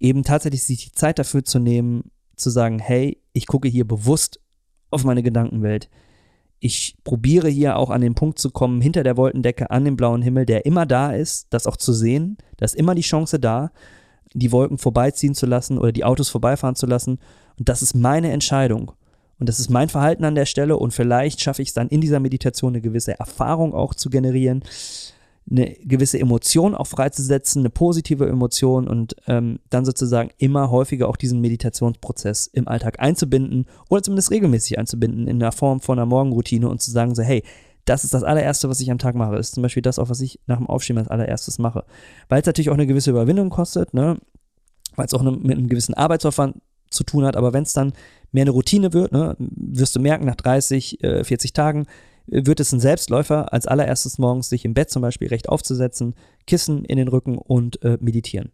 eben 0.00 0.24
tatsächlich 0.24 0.64
sich 0.64 0.86
die 0.86 0.92
Zeit 0.92 1.18
dafür 1.18 1.44
zu 1.44 1.60
nehmen, 1.60 2.10
zu 2.34 2.50
sagen, 2.50 2.80
hey, 2.80 3.22
ich 3.32 3.46
gucke 3.46 3.68
hier 3.68 3.86
bewusst 3.86 4.40
auf 4.90 5.04
meine 5.04 5.22
Gedankenwelt. 5.22 5.88
Ich 6.58 6.96
probiere 7.04 7.48
hier 7.48 7.76
auch 7.76 7.90
an 7.90 8.00
den 8.00 8.16
Punkt 8.16 8.40
zu 8.40 8.50
kommen, 8.50 8.80
hinter 8.80 9.04
der 9.04 9.16
Wolkendecke, 9.16 9.70
an 9.70 9.84
dem 9.84 9.96
blauen 9.96 10.22
Himmel, 10.22 10.44
der 10.44 10.66
immer 10.66 10.86
da 10.86 11.12
ist, 11.12 11.46
das 11.50 11.68
auch 11.68 11.76
zu 11.76 11.92
sehen. 11.92 12.36
Da 12.56 12.64
ist 12.64 12.74
immer 12.74 12.96
die 12.96 13.02
Chance 13.02 13.38
da, 13.38 13.70
die 14.34 14.50
Wolken 14.50 14.76
vorbeiziehen 14.76 15.36
zu 15.36 15.46
lassen 15.46 15.78
oder 15.78 15.92
die 15.92 16.04
Autos 16.04 16.30
vorbeifahren 16.30 16.74
zu 16.74 16.86
lassen. 16.86 17.20
Und 17.56 17.68
das 17.68 17.80
ist 17.82 17.94
meine 17.94 18.32
Entscheidung. 18.32 18.90
Und 19.38 19.48
das 19.48 19.60
ist 19.60 19.70
mein 19.70 19.88
Verhalten 19.88 20.24
an 20.24 20.34
der 20.34 20.46
Stelle 20.46 20.76
und 20.76 20.92
vielleicht 20.92 21.40
schaffe 21.40 21.62
ich 21.62 21.68
es 21.68 21.74
dann 21.74 21.88
in 21.88 22.00
dieser 22.00 22.20
Meditation 22.20 22.72
eine 22.72 22.80
gewisse 22.80 23.18
Erfahrung 23.18 23.72
auch 23.72 23.94
zu 23.94 24.10
generieren, 24.10 24.64
eine 25.50 25.76
gewisse 25.82 26.18
Emotion 26.18 26.74
auch 26.74 26.86
freizusetzen, 26.86 27.62
eine 27.62 27.70
positive 27.70 28.28
Emotion 28.28 28.86
und 28.86 29.16
ähm, 29.26 29.60
dann 29.70 29.84
sozusagen 29.84 30.30
immer 30.38 30.70
häufiger 30.70 31.08
auch 31.08 31.16
diesen 31.16 31.40
Meditationsprozess 31.40 32.48
im 32.48 32.68
Alltag 32.68 33.00
einzubinden 33.00 33.66
oder 33.88 34.02
zumindest 34.02 34.30
regelmäßig 34.30 34.78
einzubinden 34.78 35.26
in 35.26 35.38
der 35.38 35.52
Form 35.52 35.80
von 35.80 35.98
einer 35.98 36.06
Morgenroutine 36.06 36.68
und 36.68 36.82
zu 36.82 36.90
sagen 36.90 37.14
so, 37.14 37.22
hey, 37.22 37.42
das 37.86 38.04
ist 38.04 38.12
das 38.12 38.24
allererste, 38.24 38.68
was 38.68 38.80
ich 38.80 38.90
am 38.90 38.98
Tag 38.98 39.14
mache. 39.14 39.36
Das 39.36 39.48
ist 39.48 39.54
zum 39.54 39.62
Beispiel 39.62 39.82
das 39.82 39.98
auch, 39.98 40.10
was 40.10 40.20
ich 40.20 40.38
nach 40.46 40.58
dem 40.58 40.66
Aufstehen 40.66 40.98
als 40.98 41.08
allererstes 41.08 41.58
mache. 41.58 41.84
Weil 42.28 42.40
es 42.40 42.46
natürlich 42.46 42.68
auch 42.68 42.74
eine 42.74 42.86
gewisse 42.86 43.10
Überwindung 43.10 43.48
kostet, 43.48 43.94
ne? 43.94 44.18
weil 44.96 45.06
es 45.06 45.14
auch 45.14 45.22
eine, 45.22 45.30
mit 45.30 45.56
einem 45.56 45.68
gewissen 45.68 45.94
Arbeitsaufwand 45.94 46.56
zu 46.90 47.04
tun 47.04 47.24
hat, 47.24 47.36
aber 47.36 47.52
wenn 47.52 47.62
es 47.62 47.72
dann 47.72 47.92
mehr 48.32 48.42
eine 48.42 48.50
Routine 48.50 48.92
wird, 48.92 49.12
ne, 49.12 49.36
wirst 49.38 49.96
du 49.96 50.00
merken, 50.00 50.26
nach 50.26 50.36
30, 50.36 51.02
äh, 51.02 51.24
40 51.24 51.52
Tagen 51.52 51.86
äh, 52.30 52.46
wird 52.46 52.60
es 52.60 52.72
ein 52.72 52.80
Selbstläufer, 52.80 53.52
als 53.52 53.66
allererstes 53.66 54.18
morgens 54.18 54.48
sich 54.48 54.64
im 54.64 54.74
Bett 54.74 54.90
zum 54.90 55.02
Beispiel 55.02 55.28
recht 55.28 55.48
aufzusetzen, 55.48 56.14
Kissen 56.46 56.84
in 56.84 56.98
den 56.98 57.08
Rücken 57.08 57.38
und 57.38 57.82
äh, 57.82 57.98
meditieren. 58.00 58.52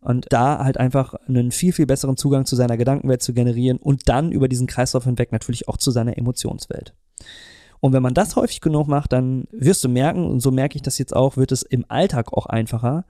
Und 0.00 0.26
da 0.30 0.64
halt 0.64 0.78
einfach 0.78 1.14
einen 1.28 1.52
viel, 1.52 1.72
viel 1.72 1.86
besseren 1.86 2.16
Zugang 2.16 2.44
zu 2.44 2.56
seiner 2.56 2.76
Gedankenwelt 2.76 3.22
zu 3.22 3.32
generieren 3.32 3.78
und 3.78 4.08
dann 4.08 4.32
über 4.32 4.48
diesen 4.48 4.66
Kreislauf 4.66 5.04
hinweg 5.04 5.30
natürlich 5.30 5.68
auch 5.68 5.76
zu 5.76 5.92
seiner 5.92 6.18
Emotionswelt. 6.18 6.92
Und 7.78 7.92
wenn 7.92 8.02
man 8.02 8.14
das 8.14 8.34
häufig 8.34 8.60
genug 8.60 8.88
macht, 8.88 9.12
dann 9.12 9.44
wirst 9.52 9.84
du 9.84 9.88
merken, 9.88 10.24
und 10.24 10.40
so 10.40 10.50
merke 10.50 10.76
ich 10.76 10.82
das 10.82 10.98
jetzt 10.98 11.14
auch, 11.14 11.36
wird 11.36 11.52
es 11.52 11.62
im 11.62 11.84
Alltag 11.88 12.32
auch 12.32 12.46
einfacher, 12.46 13.04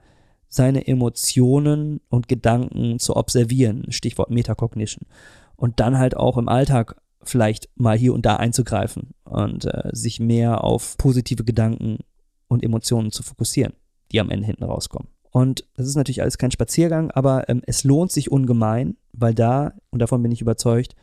seine 0.53 0.85
Emotionen 0.85 1.99
und 2.09 2.27
Gedanken 2.27 2.99
zu 2.99 3.15
observieren, 3.15 3.91
Stichwort 3.91 4.29
Metacognition, 4.29 5.07
und 5.55 5.79
dann 5.79 5.97
halt 5.97 6.15
auch 6.15 6.37
im 6.37 6.47
Alltag 6.47 6.95
vielleicht 7.23 7.69
mal 7.75 7.97
hier 7.97 8.13
und 8.13 8.25
da 8.25 8.35
einzugreifen 8.35 9.15
und 9.23 9.65
äh, 9.65 9.89
sich 9.93 10.19
mehr 10.19 10.63
auf 10.63 10.95
positive 10.97 11.43
Gedanken 11.43 11.99
und 12.47 12.63
Emotionen 12.63 13.11
zu 13.11 13.23
fokussieren, 13.23 13.73
die 14.11 14.19
am 14.19 14.29
Ende 14.29 14.45
hinten 14.45 14.65
rauskommen. 14.65 15.07
Und 15.31 15.65
das 15.75 15.87
ist 15.87 15.95
natürlich 15.95 16.21
alles 16.21 16.37
kein 16.37 16.51
Spaziergang, 16.51 17.09
aber 17.09 17.49
ähm, 17.49 17.63
es 17.65 17.83
lohnt 17.83 18.11
sich 18.11 18.31
ungemein, 18.31 18.97
weil 19.11 19.33
da, 19.33 19.73
und 19.89 19.99
davon 19.99 20.21
bin 20.21 20.31
ich 20.31 20.41
überzeugt, 20.41 20.95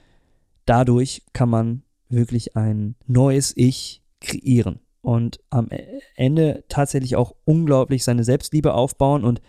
dadurch 0.64 1.22
kann 1.32 1.48
man 1.48 1.82
wirklich 2.08 2.56
ein 2.56 2.94
neues 3.06 3.52
Ich 3.56 4.02
kreieren 4.20 4.78
und 5.02 5.40
am 5.50 5.68
e-, 5.70 6.00
Ende 6.14 6.64
tatsächlich 6.68 7.16
auch 7.16 7.34
unglaublich 7.44 8.04
seine 8.04 8.24
Selbstliebe 8.24 8.74
aufbauen. 8.74 9.24
Und 9.24 9.40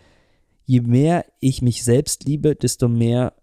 je 0.64 0.80
mehr 0.80 1.24
ich 1.40 1.62
mich 1.62 1.84
selbst 1.84 2.24
liebe, 2.24 2.54
desto 2.54 2.88
mehr 2.88 3.34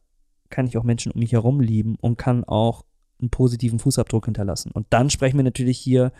kann 0.49 0.67
ich 0.67 0.77
auch 0.77 0.83
Menschen 0.83 1.11
um 1.11 1.19
mich 1.19 1.33
herum 1.33 1.59
lieben 1.59 1.95
und 2.01 2.17
kann 2.17 2.43
auch 2.43 2.83
einen 3.19 3.29
positiven 3.29 3.79
Fußabdruck 3.79 4.25
hinterlassen. 4.25 4.71
Und 4.71 4.87
dann 4.89 5.09
sprechen 5.09 5.37
wir 5.37 5.43
natürlich 5.43 5.77
hier 5.77 6.11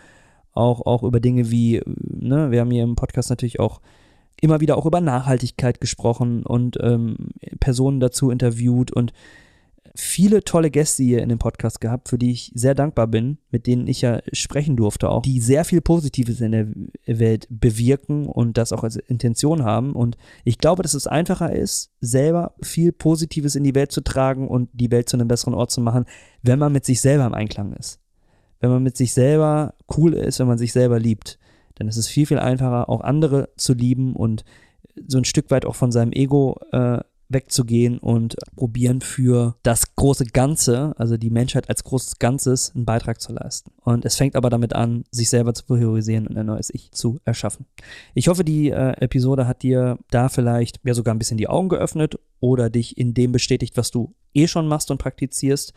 auch, 0.52 0.82
auch 0.82 1.02
über 1.02 1.20
Dinge 1.20 1.50
wie, 1.50 1.82
ne, 1.86 2.50
wir 2.50 2.60
haben 2.60 2.70
hier 2.70 2.82
im 2.82 2.96
Podcast 2.96 3.30
natürlich 3.30 3.60
auch 3.60 3.80
immer 4.40 4.60
wieder 4.60 4.76
auch 4.76 4.86
über 4.86 5.00
Nachhaltigkeit 5.00 5.80
gesprochen 5.80 6.44
und 6.44 6.78
ähm, 6.80 7.16
Personen 7.60 8.00
dazu 8.00 8.30
interviewt 8.30 8.90
und 8.90 9.12
viele 9.94 10.44
tolle 10.44 10.70
Gäste 10.70 11.02
hier 11.02 11.22
in 11.22 11.28
dem 11.28 11.38
Podcast 11.38 11.80
gehabt, 11.80 12.08
für 12.08 12.18
die 12.18 12.30
ich 12.30 12.52
sehr 12.54 12.74
dankbar 12.74 13.06
bin, 13.06 13.38
mit 13.50 13.66
denen 13.66 13.86
ich 13.86 14.02
ja 14.02 14.20
sprechen 14.32 14.76
durfte 14.76 15.08
auch, 15.08 15.22
die 15.22 15.40
sehr 15.40 15.64
viel 15.64 15.80
Positives 15.80 16.40
in 16.40 16.52
der 16.52 16.68
Welt 17.06 17.46
bewirken 17.50 18.26
und 18.26 18.56
das 18.56 18.72
auch 18.72 18.84
als 18.84 18.96
Intention 18.96 19.64
haben. 19.64 19.92
Und 19.94 20.16
ich 20.44 20.58
glaube, 20.58 20.82
dass 20.82 20.94
es 20.94 21.06
einfacher 21.06 21.52
ist, 21.52 21.90
selber 22.00 22.54
viel 22.62 22.92
Positives 22.92 23.56
in 23.56 23.64
die 23.64 23.74
Welt 23.74 23.92
zu 23.92 24.02
tragen 24.02 24.48
und 24.48 24.68
die 24.72 24.90
Welt 24.90 25.08
zu 25.08 25.16
einem 25.16 25.28
besseren 25.28 25.54
Ort 25.54 25.70
zu 25.70 25.80
machen, 25.80 26.04
wenn 26.42 26.58
man 26.58 26.72
mit 26.72 26.84
sich 26.84 27.00
selber 27.00 27.26
im 27.26 27.34
Einklang 27.34 27.72
ist. 27.72 28.00
Wenn 28.60 28.70
man 28.70 28.82
mit 28.82 28.96
sich 28.96 29.12
selber 29.12 29.74
cool 29.96 30.14
ist, 30.14 30.38
wenn 30.38 30.46
man 30.46 30.58
sich 30.58 30.72
selber 30.72 30.98
liebt. 30.98 31.38
Dann 31.76 31.88
ist 31.88 31.96
es 31.96 32.08
viel, 32.08 32.26
viel 32.26 32.38
einfacher, 32.38 32.88
auch 32.90 33.00
andere 33.00 33.48
zu 33.56 33.72
lieben 33.72 34.14
und 34.14 34.44
so 35.06 35.18
ein 35.18 35.24
Stück 35.24 35.50
weit 35.50 35.64
auch 35.64 35.74
von 35.74 35.92
seinem 35.92 36.12
Ego 36.12 36.60
äh, 36.72 36.98
wegzugehen 37.30 37.98
und 37.98 38.36
probieren 38.56 39.00
für 39.00 39.56
das 39.62 39.94
große 39.94 40.26
Ganze, 40.26 40.94
also 40.98 41.16
die 41.16 41.30
Menschheit 41.30 41.68
als 41.68 41.84
großes 41.84 42.18
Ganzes, 42.18 42.72
einen 42.74 42.84
Beitrag 42.84 43.20
zu 43.20 43.32
leisten. 43.32 43.70
Und 43.82 44.04
es 44.04 44.16
fängt 44.16 44.36
aber 44.36 44.50
damit 44.50 44.74
an, 44.74 45.04
sich 45.10 45.30
selber 45.30 45.54
zu 45.54 45.64
priorisieren 45.64 46.26
und 46.26 46.36
ein 46.36 46.46
neues 46.46 46.70
Ich 46.74 46.90
zu 46.90 47.20
erschaffen. 47.24 47.66
Ich 48.14 48.28
hoffe, 48.28 48.44
die 48.44 48.70
äh, 48.70 48.92
Episode 49.00 49.46
hat 49.46 49.62
dir 49.62 49.98
da 50.10 50.28
vielleicht 50.28 50.80
ja 50.84 50.92
sogar 50.92 51.14
ein 51.14 51.18
bisschen 51.18 51.38
die 51.38 51.48
Augen 51.48 51.68
geöffnet 51.68 52.18
oder 52.40 52.68
dich 52.68 52.98
in 52.98 53.14
dem 53.14 53.32
bestätigt, 53.32 53.76
was 53.76 53.90
du 53.90 54.14
eh 54.34 54.48
schon 54.48 54.66
machst 54.66 54.90
und 54.90 54.98
praktizierst. 54.98 55.72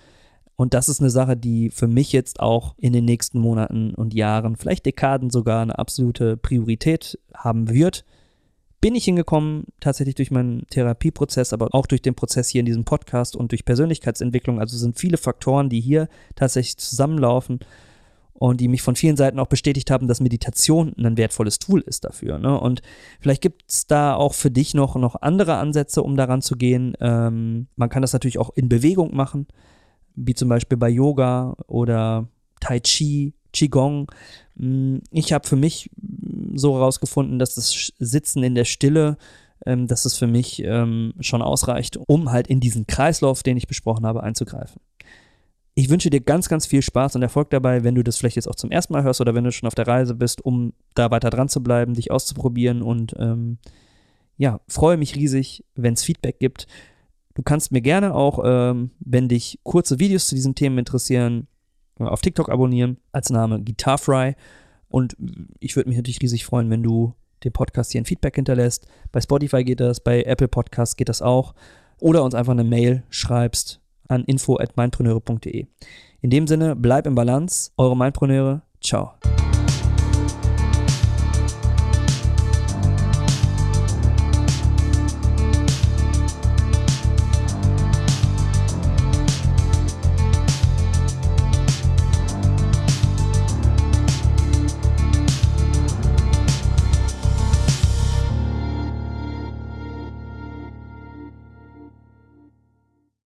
Und 0.55 0.73
das 0.73 0.89
ist 0.89 0.99
eine 0.99 1.09
Sache, 1.09 1.37
die 1.37 1.69
für 1.69 1.87
mich 1.87 2.11
jetzt 2.11 2.39
auch 2.39 2.75
in 2.77 2.93
den 2.93 3.05
nächsten 3.05 3.39
Monaten 3.39 3.93
und 3.95 4.13
Jahren, 4.13 4.55
vielleicht 4.55 4.85
Dekaden 4.85 5.29
sogar 5.29 5.61
eine 5.61 5.77
absolute 5.77 6.37
Priorität 6.37 7.19
haben 7.33 7.69
wird 7.69 8.05
bin 8.83 8.95
ich 8.95 9.05
hingekommen, 9.05 9.67
tatsächlich 9.79 10.15
durch 10.15 10.29
meinen 10.29 10.67
Therapieprozess, 10.67 11.53
aber 11.53 11.69
auch 11.71 11.87
durch 11.87 12.01
den 12.01 12.15
Prozess 12.15 12.49
hier 12.49 12.59
in 12.59 12.65
diesem 12.65 12.83
Podcast 12.83 13.33
und 13.33 13.53
durch 13.53 13.63
Persönlichkeitsentwicklung. 13.63 14.59
Also 14.59 14.77
sind 14.77 14.99
viele 14.99 15.15
Faktoren, 15.15 15.69
die 15.69 15.79
hier 15.79 16.09
tatsächlich 16.35 16.75
zusammenlaufen 16.75 17.61
und 18.33 18.59
die 18.59 18.67
mich 18.67 18.81
von 18.81 18.97
vielen 18.97 19.15
Seiten 19.15 19.39
auch 19.39 19.47
bestätigt 19.47 19.89
haben, 19.89 20.09
dass 20.09 20.19
Meditation 20.19 20.93
ein 20.97 21.15
wertvolles 21.15 21.59
Tool 21.59 21.79
ist 21.79 22.03
dafür. 22.03 22.39
Ne? 22.39 22.59
Und 22.59 22.81
vielleicht 23.21 23.41
gibt 23.41 23.63
es 23.69 23.87
da 23.87 24.15
auch 24.15 24.33
für 24.33 24.51
dich 24.51 24.73
noch, 24.73 24.97
noch 24.97 25.15
andere 25.21 25.55
Ansätze, 25.55 26.03
um 26.03 26.17
daran 26.17 26.41
zu 26.41 26.57
gehen. 26.57 26.97
Ähm, 26.99 27.67
man 27.77 27.87
kann 27.87 28.01
das 28.01 28.11
natürlich 28.11 28.37
auch 28.37 28.49
in 28.53 28.67
Bewegung 28.67 29.15
machen, 29.15 29.47
wie 30.13 30.33
zum 30.33 30.49
Beispiel 30.49 30.77
bei 30.77 30.89
Yoga 30.89 31.55
oder 31.67 32.27
Tai 32.59 32.81
Chi, 32.81 33.33
Qigong. 33.53 34.11
Mm, 34.55 34.97
ich 35.11 35.31
habe 35.31 35.47
für 35.47 35.55
mich 35.55 35.89
so 36.57 36.75
herausgefunden, 36.75 37.39
dass 37.39 37.55
das 37.55 37.93
Sitzen 37.99 38.43
in 38.43 38.55
der 38.55 38.65
Stille, 38.65 39.17
ähm, 39.65 39.87
dass 39.87 40.05
es 40.05 40.17
für 40.17 40.27
mich 40.27 40.63
ähm, 40.63 41.13
schon 41.19 41.41
ausreicht, 41.41 41.97
um 42.07 42.31
halt 42.31 42.47
in 42.47 42.59
diesen 42.59 42.87
Kreislauf, 42.87 43.43
den 43.43 43.57
ich 43.57 43.67
besprochen 43.67 44.05
habe, 44.05 44.23
einzugreifen. 44.23 44.81
Ich 45.75 45.89
wünsche 45.89 46.11
dir 46.11 46.21
ganz, 46.21 46.49
ganz 46.49 46.67
viel 46.67 46.83
Spaß 46.83 47.15
und 47.15 47.23
Erfolg 47.23 47.49
dabei, 47.49 47.83
wenn 47.83 47.95
du 47.95 48.03
das 48.03 48.17
vielleicht 48.17 48.35
jetzt 48.35 48.47
auch 48.47 48.55
zum 48.55 48.69
ersten 48.69 48.93
Mal 48.93 49.03
hörst 49.03 49.21
oder 49.21 49.33
wenn 49.33 49.43
du 49.43 49.51
schon 49.51 49.65
auf 49.67 49.75
der 49.75 49.87
Reise 49.87 50.13
bist, 50.13 50.45
um 50.45 50.73
da 50.93 51.09
weiter 51.09 51.31
dran 51.31 51.49
zu 51.49 51.63
bleiben, 51.63 51.95
dich 51.95 52.11
auszuprobieren 52.11 52.83
und 52.83 53.15
ähm, 53.17 53.57
ja, 54.37 54.59
freue 54.67 54.97
mich 54.97 55.15
riesig, 55.15 55.63
wenn 55.75 55.93
es 55.93 56.03
Feedback 56.03 56.39
gibt. 56.39 56.67
Du 57.33 57.41
kannst 57.41 57.71
mir 57.71 57.81
gerne 57.81 58.13
auch, 58.13 58.39
ähm, 58.43 58.91
wenn 58.99 59.27
dich 59.27 59.59
kurze 59.63 59.99
Videos 59.99 60.27
zu 60.27 60.35
diesen 60.35 60.53
Themen 60.53 60.77
interessieren, 60.77 61.47
auf 61.99 62.21
TikTok 62.21 62.49
abonnieren 62.49 62.97
als 63.11 63.29
Name 63.29 63.61
Guitarfry. 63.61 64.35
Und 64.93 65.17
ich 65.59 65.75
würde 65.75 65.89
mich 65.89 65.97
natürlich 65.97 66.21
riesig 66.21 66.45
freuen, 66.45 66.69
wenn 66.69 66.83
du 66.83 67.15
dem 67.43 67.51
Podcast 67.51 67.91
hier 67.91 67.99
ein 67.99 68.05
Feedback 68.05 68.35
hinterlässt. 68.35 68.85
Bei 69.11 69.19
Spotify 69.19 69.63
geht 69.63 69.79
das, 69.79 69.99
bei 69.99 70.21
Apple 70.21 70.47
Podcasts 70.47 70.95
geht 70.95 71.09
das 71.09 71.23
auch. 71.23 71.55
Oder 71.99 72.23
uns 72.23 72.35
einfach 72.35 72.51
eine 72.51 72.63
Mail 72.63 73.01
schreibst 73.09 73.81
an 74.07 74.23
info@mindpreneure.de. 74.25 75.65
In 76.21 76.29
dem 76.29 76.45
Sinne, 76.45 76.75
bleib 76.75 77.07
im 77.07 77.15
Balance, 77.15 77.71
eure 77.75 77.97
Mindpreneure. 77.97 78.61
Ciao. 78.81 79.13